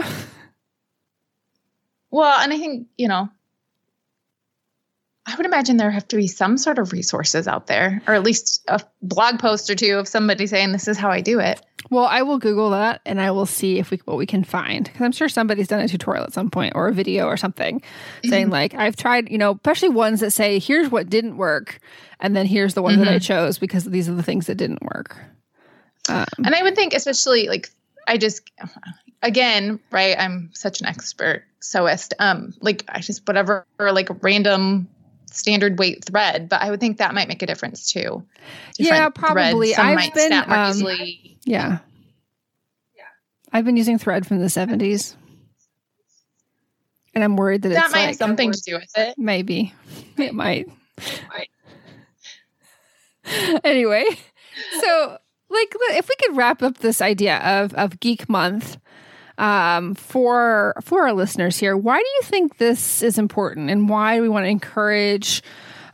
[2.10, 3.28] Well and i think you know
[5.26, 8.22] I would imagine there have to be some sort of resources out there, or at
[8.22, 11.62] least a blog post or two of somebody saying this is how I do it.
[11.90, 14.84] Well, I will Google that and I will see if we what we can find
[14.84, 17.80] because I'm sure somebody's done a tutorial at some point or a video or something
[17.80, 18.28] mm-hmm.
[18.28, 21.78] saying like I've tried, you know, especially ones that say here's what didn't work,
[22.20, 23.04] and then here's the one mm-hmm.
[23.04, 23.24] that I mm-hmm.
[23.24, 25.16] chose because these are the things that didn't work.
[26.08, 27.70] Um, and I would think, especially like
[28.06, 28.50] I just
[29.22, 30.16] again, right?
[30.18, 32.12] I'm such an expert sewist.
[32.18, 34.88] Um, like I just whatever like random
[35.34, 38.24] standard weight thread, but I would think that might make a difference too.
[38.76, 39.72] Different yeah, probably.
[39.72, 41.38] Threads, I've might been, snap more um, easily.
[41.44, 41.78] Yeah.
[42.96, 43.02] Yeah.
[43.52, 45.16] I've been using thread from the 70s.
[47.14, 49.16] And I'm worried that, that might like, have something to do with it.
[49.18, 49.72] Maybe.
[50.16, 50.68] It might.
[53.64, 54.04] anyway,
[54.80, 55.18] so
[55.50, 58.76] like if we could wrap up this idea of of geek month
[59.38, 61.76] um, for for our listeners here.
[61.76, 65.42] Why do you think this is important, and why do we want to encourage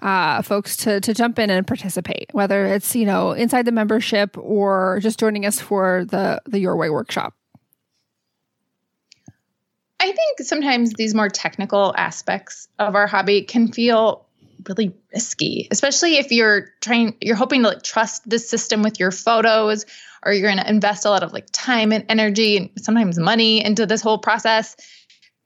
[0.02, 4.36] uh, folks to to jump in and participate, whether it's you know inside the membership
[4.38, 7.34] or just joining us for the the Your Way workshop?
[10.00, 14.26] I think sometimes these more technical aspects of our hobby can feel
[14.68, 19.10] really risky, especially if you're trying, you're hoping to like trust the system with your
[19.10, 19.84] photos,
[20.24, 23.64] or you're going to invest a lot of like time and energy and sometimes money
[23.64, 24.76] into this whole process.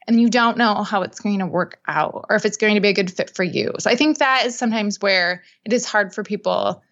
[0.07, 2.81] And you don't know how it's going to work out or if it's going to
[2.81, 3.73] be a good fit for you.
[3.79, 6.83] So I think that is sometimes where it is hard for people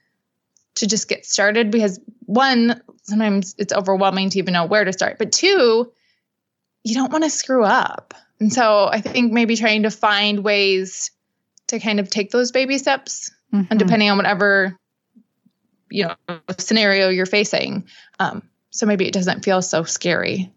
[0.76, 5.18] to just get started because one, sometimes it's overwhelming to even know where to start.
[5.18, 5.92] But two,
[6.84, 8.14] you don't want to screw up.
[8.40, 11.10] And so I think maybe trying to find ways
[11.68, 13.66] to kind of take those baby steps mm-hmm.
[13.70, 14.76] and depending on whatever
[15.92, 17.86] you know scenario you're facing.
[18.18, 20.50] Um, so maybe it doesn't feel so scary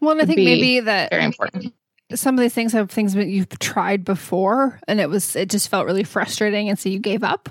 [0.00, 1.74] well and i think maybe that very important.
[2.14, 5.68] some of these things have things that you've tried before and it was it just
[5.68, 7.48] felt really frustrating and so you gave up.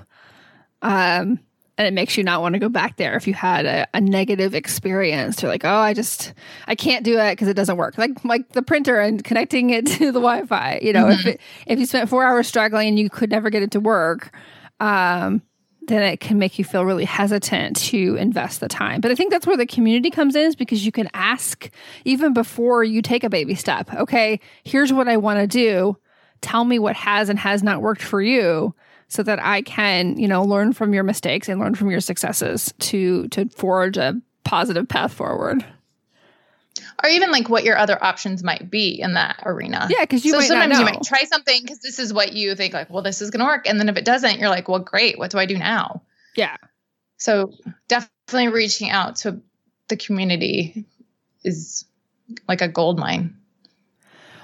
[0.82, 1.40] Um
[1.78, 4.00] and it makes you not want to go back there if you had a, a
[4.00, 5.40] negative experience.
[5.40, 6.34] You're like oh i just
[6.66, 7.96] i can't do it because it doesn't work.
[7.98, 11.20] Like like the printer and connecting it to the wi-fi you know mm-hmm.
[11.20, 13.80] if it, if you spent four hours struggling and you could never get it to
[13.80, 14.36] work
[14.80, 15.42] um
[15.88, 19.00] then it can make you feel really hesitant to invest the time.
[19.00, 21.70] But I think that's where the community comes in is because you can ask
[22.04, 23.92] even before you take a baby step.
[23.94, 25.96] Okay, here's what I want to do.
[26.40, 28.74] Tell me what has and has not worked for you
[29.08, 32.72] so that I can, you know, learn from your mistakes and learn from your successes
[32.80, 35.64] to to forge a positive path forward.
[37.02, 39.86] Or even like what your other options might be in that arena.
[39.90, 42.74] Yeah, because you so sometimes you might try something because this is what you think
[42.74, 44.78] like, well, this is going to work, and then if it doesn't, you're like, well,
[44.78, 46.02] great, what do I do now?
[46.36, 46.56] Yeah.
[47.18, 47.52] So
[47.88, 49.40] definitely reaching out to
[49.88, 50.86] the community
[51.44, 51.84] is
[52.48, 53.36] like a gold mine.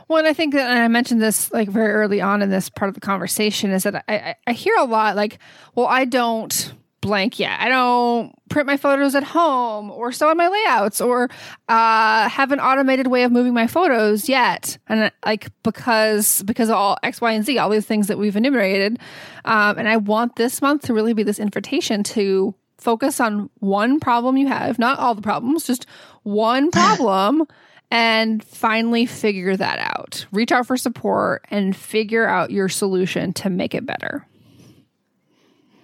[0.09, 2.71] Well, and I think that, and I mentioned this like very early on in this
[2.71, 5.39] part of the conversation, is that I, I, I hear a lot like,
[5.75, 6.73] well, I don't
[7.09, 7.59] blank yet.
[7.61, 11.29] I don't print my photos at home or sew on my layouts or
[11.69, 14.79] uh, have an automated way of moving my photos yet.
[14.89, 18.37] And like because because of all X, Y, and Z, all these things that we've
[18.37, 18.99] enumerated.
[19.45, 23.99] Um, and I want this month to really be this invitation to focus on one
[23.99, 25.87] problem you have, not all the problems, just
[26.23, 27.47] one problem
[27.91, 30.27] and finally figure that out.
[30.31, 34.27] Reach out for support and figure out your solution to make it better.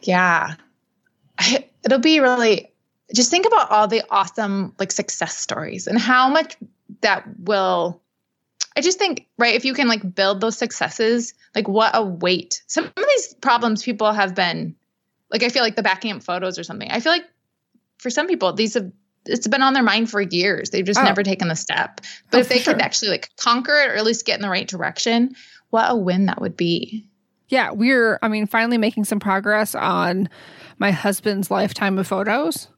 [0.02, 0.54] Yeah.
[1.84, 2.70] It'll be really
[3.14, 6.56] just think about all the awesome like success stories and how much
[7.02, 8.00] that will
[8.76, 12.62] I just think, right, if you can like build those successes, like what a weight.
[12.66, 14.74] Some of these problems people have been
[15.30, 16.90] like I feel like the backing up photos or something.
[16.90, 17.28] I feel like
[17.98, 18.90] for some people these have
[19.26, 20.70] it's been on their mind for years.
[20.70, 21.04] They've just oh.
[21.04, 22.00] never taken the step.
[22.30, 22.74] But oh, if they sure.
[22.74, 25.34] could actually like conquer it or at least get in the right direction,
[25.70, 27.06] what a win that would be.
[27.48, 30.28] Yeah, we're I mean finally making some progress on
[30.78, 32.68] my husband's lifetime of photos.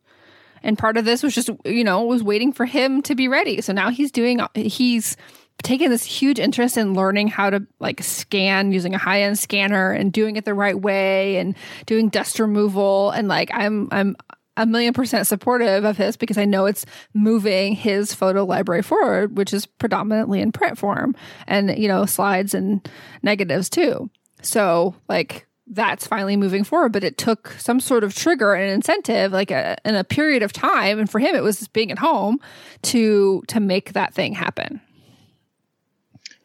[0.62, 3.61] And part of this was just, you know, was waiting for him to be ready.
[3.61, 5.16] So now he's doing he's
[5.62, 10.12] taken this huge interest in learning how to like scan using a high-end scanner and
[10.12, 11.55] doing it the right way and
[11.86, 14.16] doing dust removal and like I'm I'm
[14.57, 19.36] a million percent supportive of his because I know it's moving his photo library forward,
[19.36, 21.14] which is predominantly in print form
[21.47, 22.88] and, you know, slides and
[23.22, 24.11] negatives too.
[24.42, 29.32] So, like, that's finally moving forward, but it took some sort of trigger and incentive,
[29.32, 30.98] like a, in a period of time.
[30.98, 32.40] And for him, it was being at home
[32.82, 34.80] to, to make that thing happen.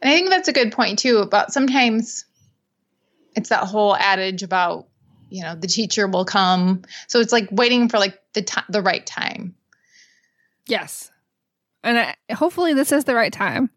[0.01, 2.25] And I think that's a good point too about sometimes
[3.35, 4.87] it's that whole adage about
[5.29, 8.81] you know the teacher will come so it's like waiting for like the time the
[8.81, 9.55] right time
[10.67, 11.11] yes
[11.83, 13.69] and I, hopefully this is the right time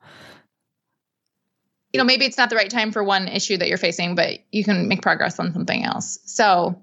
[1.95, 4.41] you know maybe it's not the right time for one issue that you're facing but
[4.51, 6.77] you can make progress on something else so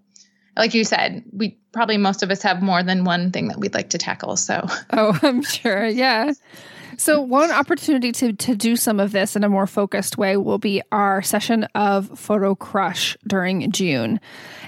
[0.58, 3.74] like you said we probably most of us have more than one thing that we'd
[3.74, 6.32] like to tackle so oh i'm sure yeah
[6.98, 10.60] so, one opportunity to, to do some of this in a more focused way will
[10.60, 14.20] be our session of Photo Crush during June.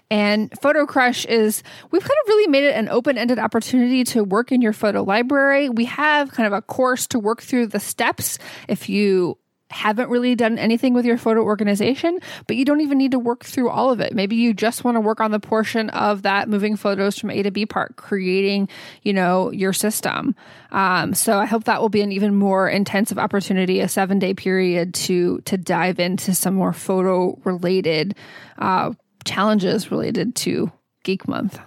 [0.09, 4.23] And Photo Crush is, we've kind of really made it an open ended opportunity to
[4.23, 5.69] work in your photo library.
[5.69, 9.37] We have kind of a course to work through the steps if you
[9.73, 13.43] haven't really done anything with your photo organization, but you don't even need to work
[13.43, 14.13] through all of it.
[14.13, 17.43] Maybe you just want to work on the portion of that moving photos from A
[17.43, 18.69] to B part, creating,
[19.01, 20.35] you know, your system.
[20.71, 24.33] Um, so I hope that will be an even more intensive opportunity, a seven day
[24.33, 28.15] period to to dive into some more photo related
[28.59, 28.93] uh,
[29.25, 30.71] challenges related to
[31.03, 31.59] Geek Month.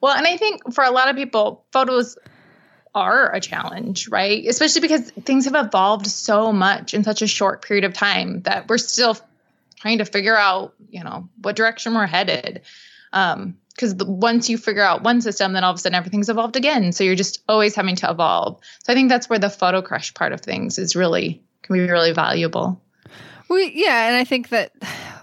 [0.00, 2.18] Well, and I think for a lot of people, photos
[2.94, 4.46] are a challenge, right?
[4.46, 8.68] Especially because things have evolved so much in such a short period of time that
[8.68, 9.16] we're still
[9.76, 12.62] trying to figure out, you know, what direction we're headed.
[13.12, 16.54] Um, because once you figure out one system, then all of a sudden everything's evolved
[16.54, 16.92] again.
[16.92, 18.60] So you're just always having to evolve.
[18.84, 21.80] So I think that's where the photo crush part of things is really can be
[21.80, 22.80] really valuable.
[23.48, 24.72] We yeah, and I think that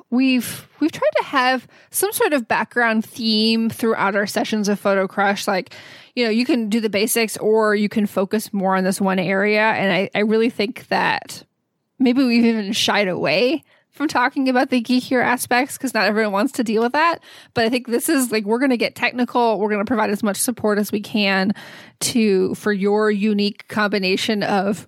[0.09, 5.07] we've we've tried to have some sort of background theme throughout our sessions of photo
[5.07, 5.73] crush like
[6.15, 9.19] you know you can do the basics or you can focus more on this one
[9.19, 9.61] area.
[9.61, 11.43] And i, I really think that
[11.99, 16.53] maybe we've even shied away from talking about the geekier aspects because not everyone wants
[16.53, 17.19] to deal with that.
[17.53, 19.59] But i think this is like we're going to get technical.
[19.59, 21.53] We're going to provide as much support as we can
[22.01, 24.87] to for your unique combination of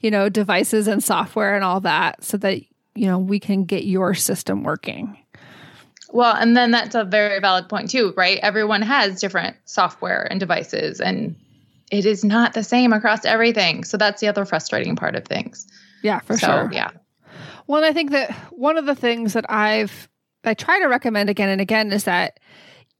[0.00, 2.60] you know devices and software and all that so that
[2.94, 5.16] you know we can get your system working
[6.14, 8.38] well and then that's a very valid point too right?
[8.42, 11.36] Everyone has different software and devices and
[11.92, 13.84] it is not the same across everything.
[13.84, 15.66] So that's the other frustrating part of things.
[16.02, 16.70] Yeah for so, sure.
[16.72, 16.90] yeah.
[17.66, 20.08] Well i think that one of the things that i've
[20.44, 22.40] i try to recommend again and again is that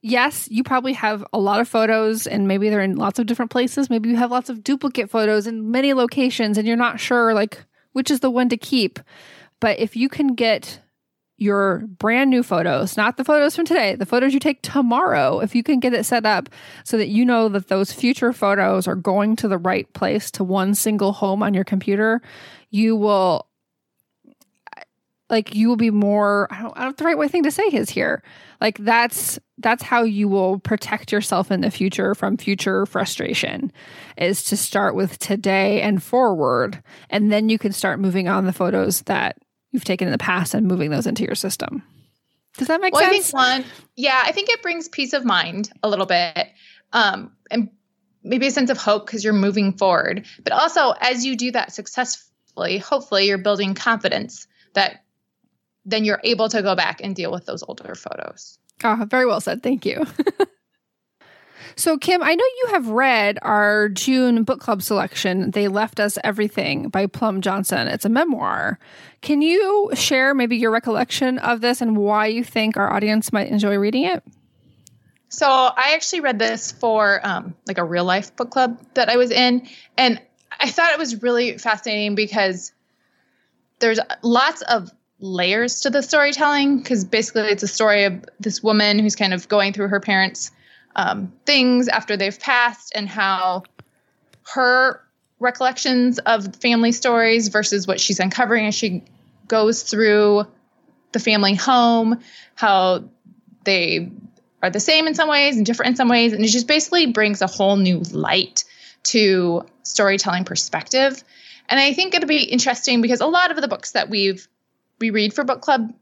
[0.04, 3.50] yes, you probably have a lot of photos and maybe they're in lots of different
[3.50, 3.88] places.
[3.88, 7.64] Maybe you have lots of duplicate photos in many locations and you're not sure like
[7.92, 9.00] which is the one to keep.
[9.60, 10.80] But if you can get
[11.36, 15.54] your brand new photos, not the photos from today, the photos you take tomorrow, if
[15.54, 16.48] you can get it set up
[16.84, 20.44] so that you know that those future photos are going to the right place to
[20.44, 22.22] one single home on your computer,
[22.70, 23.48] you will
[25.30, 27.64] like you will be more I don't, I don't the right way thing to say
[27.64, 28.22] is here.
[28.60, 33.72] Like that's that's how you will protect yourself in the future from future frustration
[34.16, 38.52] is to start with today and forward and then you can start moving on the
[38.52, 39.38] photos that
[39.74, 41.82] you've taken in the past and moving those into your system.
[42.56, 43.34] Does that make well, sense?
[43.34, 46.48] I think one, yeah, I think it brings peace of mind a little bit,
[46.92, 47.68] um, and
[48.22, 50.26] maybe a sense of hope because you're moving forward.
[50.44, 55.02] But also, as you do that successfully, hopefully, you're building confidence that
[55.84, 58.58] then you're able to go back and deal with those older photos.
[58.84, 59.62] Oh, very well said.
[59.62, 60.06] Thank you.
[61.76, 66.18] So, Kim, I know you have read our June book club selection, They Left Us
[66.22, 67.88] Everything by Plum Johnson.
[67.88, 68.78] It's a memoir.
[69.22, 73.48] Can you share maybe your recollection of this and why you think our audience might
[73.48, 74.22] enjoy reading it?
[75.30, 79.16] So, I actually read this for um, like a real life book club that I
[79.16, 79.66] was in.
[79.98, 80.20] And
[80.60, 82.72] I thought it was really fascinating because
[83.80, 88.98] there's lots of layers to the storytelling because basically it's a story of this woman
[88.98, 90.52] who's kind of going through her parents'
[90.96, 93.64] um, things after they've passed and how
[94.52, 95.00] her
[95.40, 99.02] recollections of family stories versus what she's uncovering as she
[99.48, 100.46] goes through
[101.12, 102.20] the family home,
[102.54, 103.04] how
[103.64, 104.10] they
[104.62, 106.32] are the same in some ways and different in some ways.
[106.32, 108.64] And it just basically brings a whole new light
[109.04, 111.22] to storytelling perspective.
[111.68, 114.46] And I think it'll be interesting because a lot of the books that we've
[114.98, 115.92] we read for book club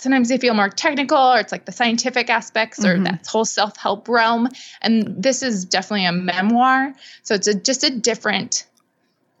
[0.00, 3.04] sometimes they feel more technical or it's like the scientific aspects or mm-hmm.
[3.04, 4.48] that whole self-help realm.
[4.80, 6.94] And this is definitely a memoir.
[7.22, 8.66] So it's a, just a different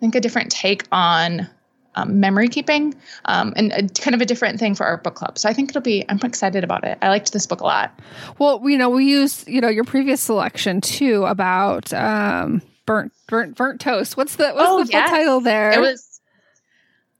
[0.00, 1.46] think a different take on
[1.94, 2.94] um, memory keeping
[3.26, 5.68] um, and a, kind of a different thing for our book club so i think
[5.68, 6.96] it'll be i'm excited about it.
[7.02, 8.00] I liked this book a lot.
[8.38, 13.56] Well you know we used you know your previous selection too about um, burnt burnt
[13.56, 14.16] burnt toast.
[14.16, 15.10] What's the what's oh, the yes.
[15.10, 15.72] title there?
[15.72, 16.20] It was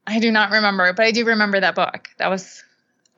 [0.07, 2.09] i do not remember but i do remember that book.
[2.19, 2.63] That was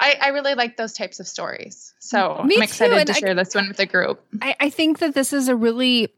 [0.03, 1.95] I, I really like those types of stories.
[2.01, 4.21] So Me I'm excited to share I, this one with the group.
[4.41, 6.09] I, I think that this is a really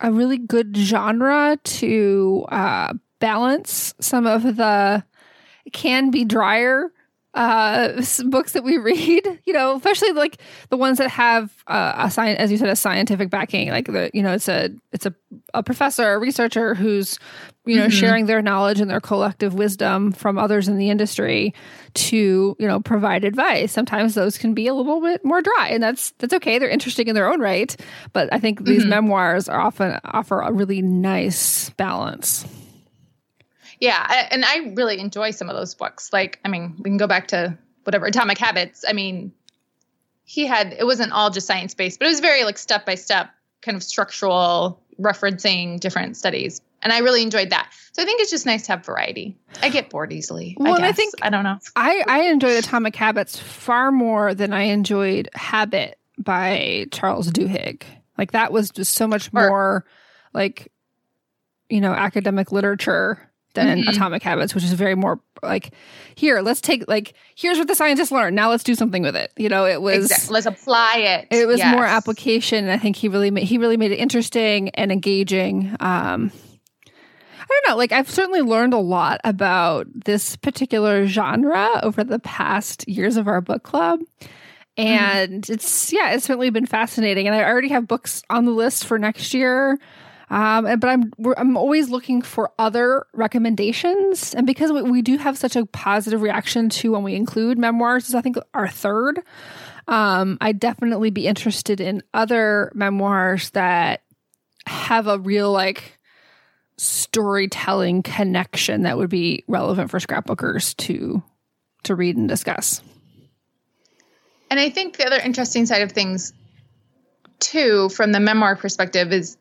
[0.00, 5.04] a really good genre to uh, balance some of the
[5.72, 6.92] can be drier
[7.34, 10.38] uh, books that we read, you know, especially like
[10.70, 13.70] the ones that have uh, a science, as you said, a scientific backing.
[13.70, 15.14] Like the, you know, it's a it's a,
[15.52, 17.18] a professor, a researcher who's,
[17.64, 17.90] you know, mm-hmm.
[17.90, 21.52] sharing their knowledge and their collective wisdom from others in the industry
[21.94, 23.72] to, you know, provide advice.
[23.72, 26.58] Sometimes those can be a little bit more dry, and that's that's okay.
[26.58, 27.74] They're interesting in their own right,
[28.12, 28.90] but I think these mm-hmm.
[28.90, 32.46] memoirs are often offer a really nice balance
[33.84, 36.12] yeah and i really enjoy some of those books.
[36.12, 38.84] Like i mean we can go back to whatever atomic habits.
[38.88, 39.32] I mean
[40.24, 42.94] he had it wasn't all just science based but it was very like step by
[42.94, 43.30] step
[43.60, 47.70] kind of structural referencing different studies and i really enjoyed that.
[47.92, 49.36] So i think it's just nice to have variety.
[49.62, 51.58] I get bored easily well, I, I think i don't know.
[51.76, 57.82] I i enjoyed atomic habits far more than i enjoyed habit by charles duhigg.
[58.16, 59.84] Like that was just so much more or,
[60.32, 60.72] like
[61.68, 63.88] you know academic literature than mm-hmm.
[63.88, 65.72] Atomic Habits, which is very more like
[66.14, 68.36] here, let's take like here's what the scientists learned.
[68.36, 69.32] Now let's do something with it.
[69.36, 70.34] You know, it was exactly.
[70.34, 71.28] let's apply it.
[71.30, 71.74] It was yes.
[71.74, 72.68] more application.
[72.68, 75.76] I think he really made he really made it interesting and engaging.
[75.80, 76.32] Um
[76.86, 82.18] I don't know, like I've certainly learned a lot about this particular genre over the
[82.18, 84.00] past years of our book club.
[84.78, 84.88] Mm-hmm.
[84.88, 85.50] And mm.
[85.50, 87.26] it's yeah, it's certainly been fascinating.
[87.26, 89.78] And I already have books on the list for next year.
[90.30, 95.36] Um, but I'm I'm always looking for other recommendations, and because we, we, do have
[95.36, 99.20] such a positive reaction to when we include memoirs, is I think our third.
[99.86, 104.02] Um, I'd definitely be interested in other memoirs that
[104.66, 105.98] have a real like
[106.78, 111.22] storytelling connection that would be relevant for scrapbookers to
[111.84, 112.82] to read and discuss.
[114.50, 116.32] And I think the other interesting side of things
[117.40, 119.36] too from the memoir perspective is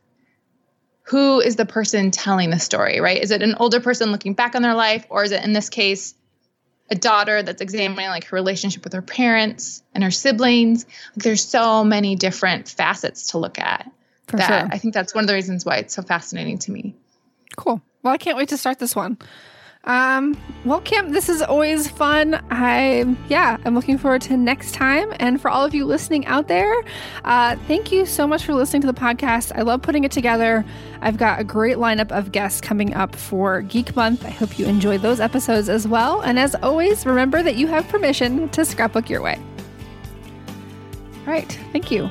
[1.04, 3.22] who is the person telling the story, right?
[3.22, 5.70] Is it an older person looking back on their life, or is it in this
[5.70, 6.16] case
[6.90, 10.86] a daughter that's examining like her relationship with her parents and her siblings?
[11.16, 13.92] Like, there's so many different facets to look at.
[14.28, 14.70] For that sure.
[14.72, 16.96] I think that's one of the reasons why it's so fascinating to me.
[17.58, 17.82] Cool.
[18.02, 19.18] Well, I can't wait to start this one.
[19.86, 22.42] Um, well, Kim, this is always fun.
[22.50, 25.14] I, yeah, I'm looking forward to next time.
[25.20, 26.74] And for all of you listening out there,
[27.26, 29.52] uh, thank you so much for listening to the podcast.
[29.56, 30.64] I love putting it together.
[31.02, 34.26] I've got a great lineup of guests coming up for Geek Month.
[34.26, 36.22] I hope you enjoy those episodes as well.
[36.22, 39.38] And as always, remember that you have permission to scrapbook your way.
[41.28, 41.60] All right.
[41.74, 42.10] Thank you.